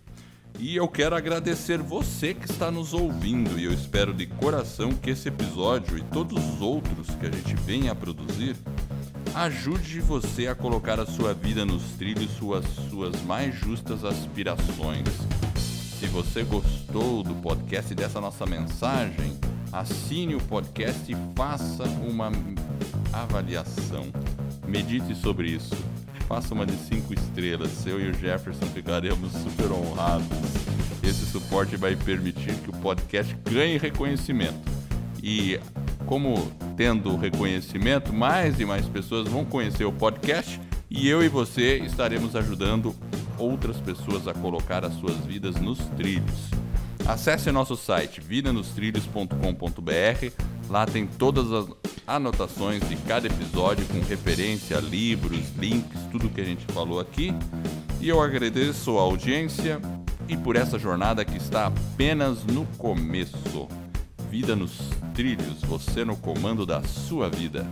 E 0.58 0.78
eu 0.78 0.88
quero 0.88 1.18
agradecer 1.18 1.80
você 1.80 2.34
que 2.34 2.50
está 2.50 2.72
nos 2.72 2.94
ouvindo 2.94 3.60
e 3.60 3.66
eu 3.66 3.74
espero 3.74 4.14
de 4.14 4.26
coração 4.26 4.94
que 4.94 5.10
esse 5.10 5.28
episódio 5.28 5.98
e 5.98 6.02
todos 6.02 6.42
os 6.54 6.62
outros 6.62 7.10
que 7.16 7.26
a 7.26 7.32
gente 7.32 7.54
venha 7.56 7.92
a 7.92 7.96
produzir 7.96 8.56
ajude 9.36 10.00
você 10.00 10.48
a 10.48 10.56
colocar 10.56 10.98
a 10.98 11.06
sua 11.06 11.34
vida 11.34 11.66
nos 11.66 11.84
trilhos 11.98 12.32
suas 12.38 12.66
suas 12.90 13.22
mais 13.24 13.54
justas 13.54 14.06
aspirações. 14.06 15.08
Se 16.02 16.08
você 16.08 16.42
gostou 16.42 17.22
do 17.22 17.36
podcast 17.36 17.94
e 17.94 17.96
dessa 17.96 18.20
nossa 18.20 18.44
mensagem, 18.44 19.38
assine 19.72 20.34
o 20.34 20.42
podcast 20.42 21.00
e 21.12 21.16
faça 21.36 21.84
uma 21.84 22.32
avaliação. 23.14 24.08
Medite 24.68 25.14
sobre 25.14 25.50
isso. 25.50 25.78
Faça 26.28 26.56
uma 26.56 26.66
de 26.66 26.76
cinco 26.76 27.14
estrelas. 27.14 27.86
Eu 27.86 28.02
e 28.02 28.10
o 28.10 28.14
Jefferson 28.16 28.66
ficaremos 28.74 29.32
super 29.32 29.72
honrados. 29.72 30.26
Esse 31.04 31.24
suporte 31.28 31.78
vai 31.78 31.96
permitir 31.96 32.56
que 32.56 32.72
o 32.72 32.78
podcast 32.78 33.38
ganhe 33.48 33.78
reconhecimento. 33.78 34.58
E 35.22 35.60
como 36.08 36.52
tendo 36.76 37.16
reconhecimento, 37.16 38.12
mais 38.12 38.60
e 38.60 38.66
mais 38.66 38.88
pessoas 38.88 39.28
vão 39.28 39.46
conhecer 39.46 39.86
o 39.86 39.94
podcast 39.94 40.60
e 40.90 41.08
eu 41.08 41.24
e 41.24 41.30
você 41.30 41.78
estaremos 41.78 42.36
ajudando 42.36 42.96
outras 43.38 43.78
pessoas 43.78 44.28
a 44.28 44.34
colocar 44.34 44.86
as 44.86 44.94
suas 44.96 45.17
vidas 45.26 45.56
nos 45.56 45.80
trilhos. 45.98 46.50
Acesse 47.06 47.52
nosso 47.52 47.76
site 47.76 48.22
vidanostrilhos.com.br. 48.22 50.32
Lá 50.70 50.86
tem 50.86 51.08
todas 51.08 51.52
as 51.52 51.65
anotações 52.06 52.88
de 52.88 52.96
cada 52.96 53.28
episódio 53.28 53.86
com 53.86 54.00
referência 54.02 54.78
a 54.78 54.82
livros, 54.82 55.52
links, 55.58 56.00
tudo 56.12 56.30
que 56.30 56.41
a 56.41 56.46
gente 56.46 56.65
falou 56.72 57.00
aqui. 57.00 57.34
E 58.00 58.10
eu 58.10 58.22
agradeço 58.22 58.98
a 58.98 59.02
audiência 59.02 59.80
e 60.28 60.38
por 60.38 60.56
essa 60.56 60.80
jornada 60.80 61.26
que 61.26 61.38
está 61.38 61.67
apenas 61.67 62.44
no 62.46 62.65
começo. 62.78 63.67
Vida 64.30 64.56
nos 64.56 64.78
trilhos, 65.13 65.62
você 65.62 66.06
no 66.06 66.15
comando 66.15 66.65
da 66.65 66.82
sua 66.84 67.30
vida. 67.30 67.67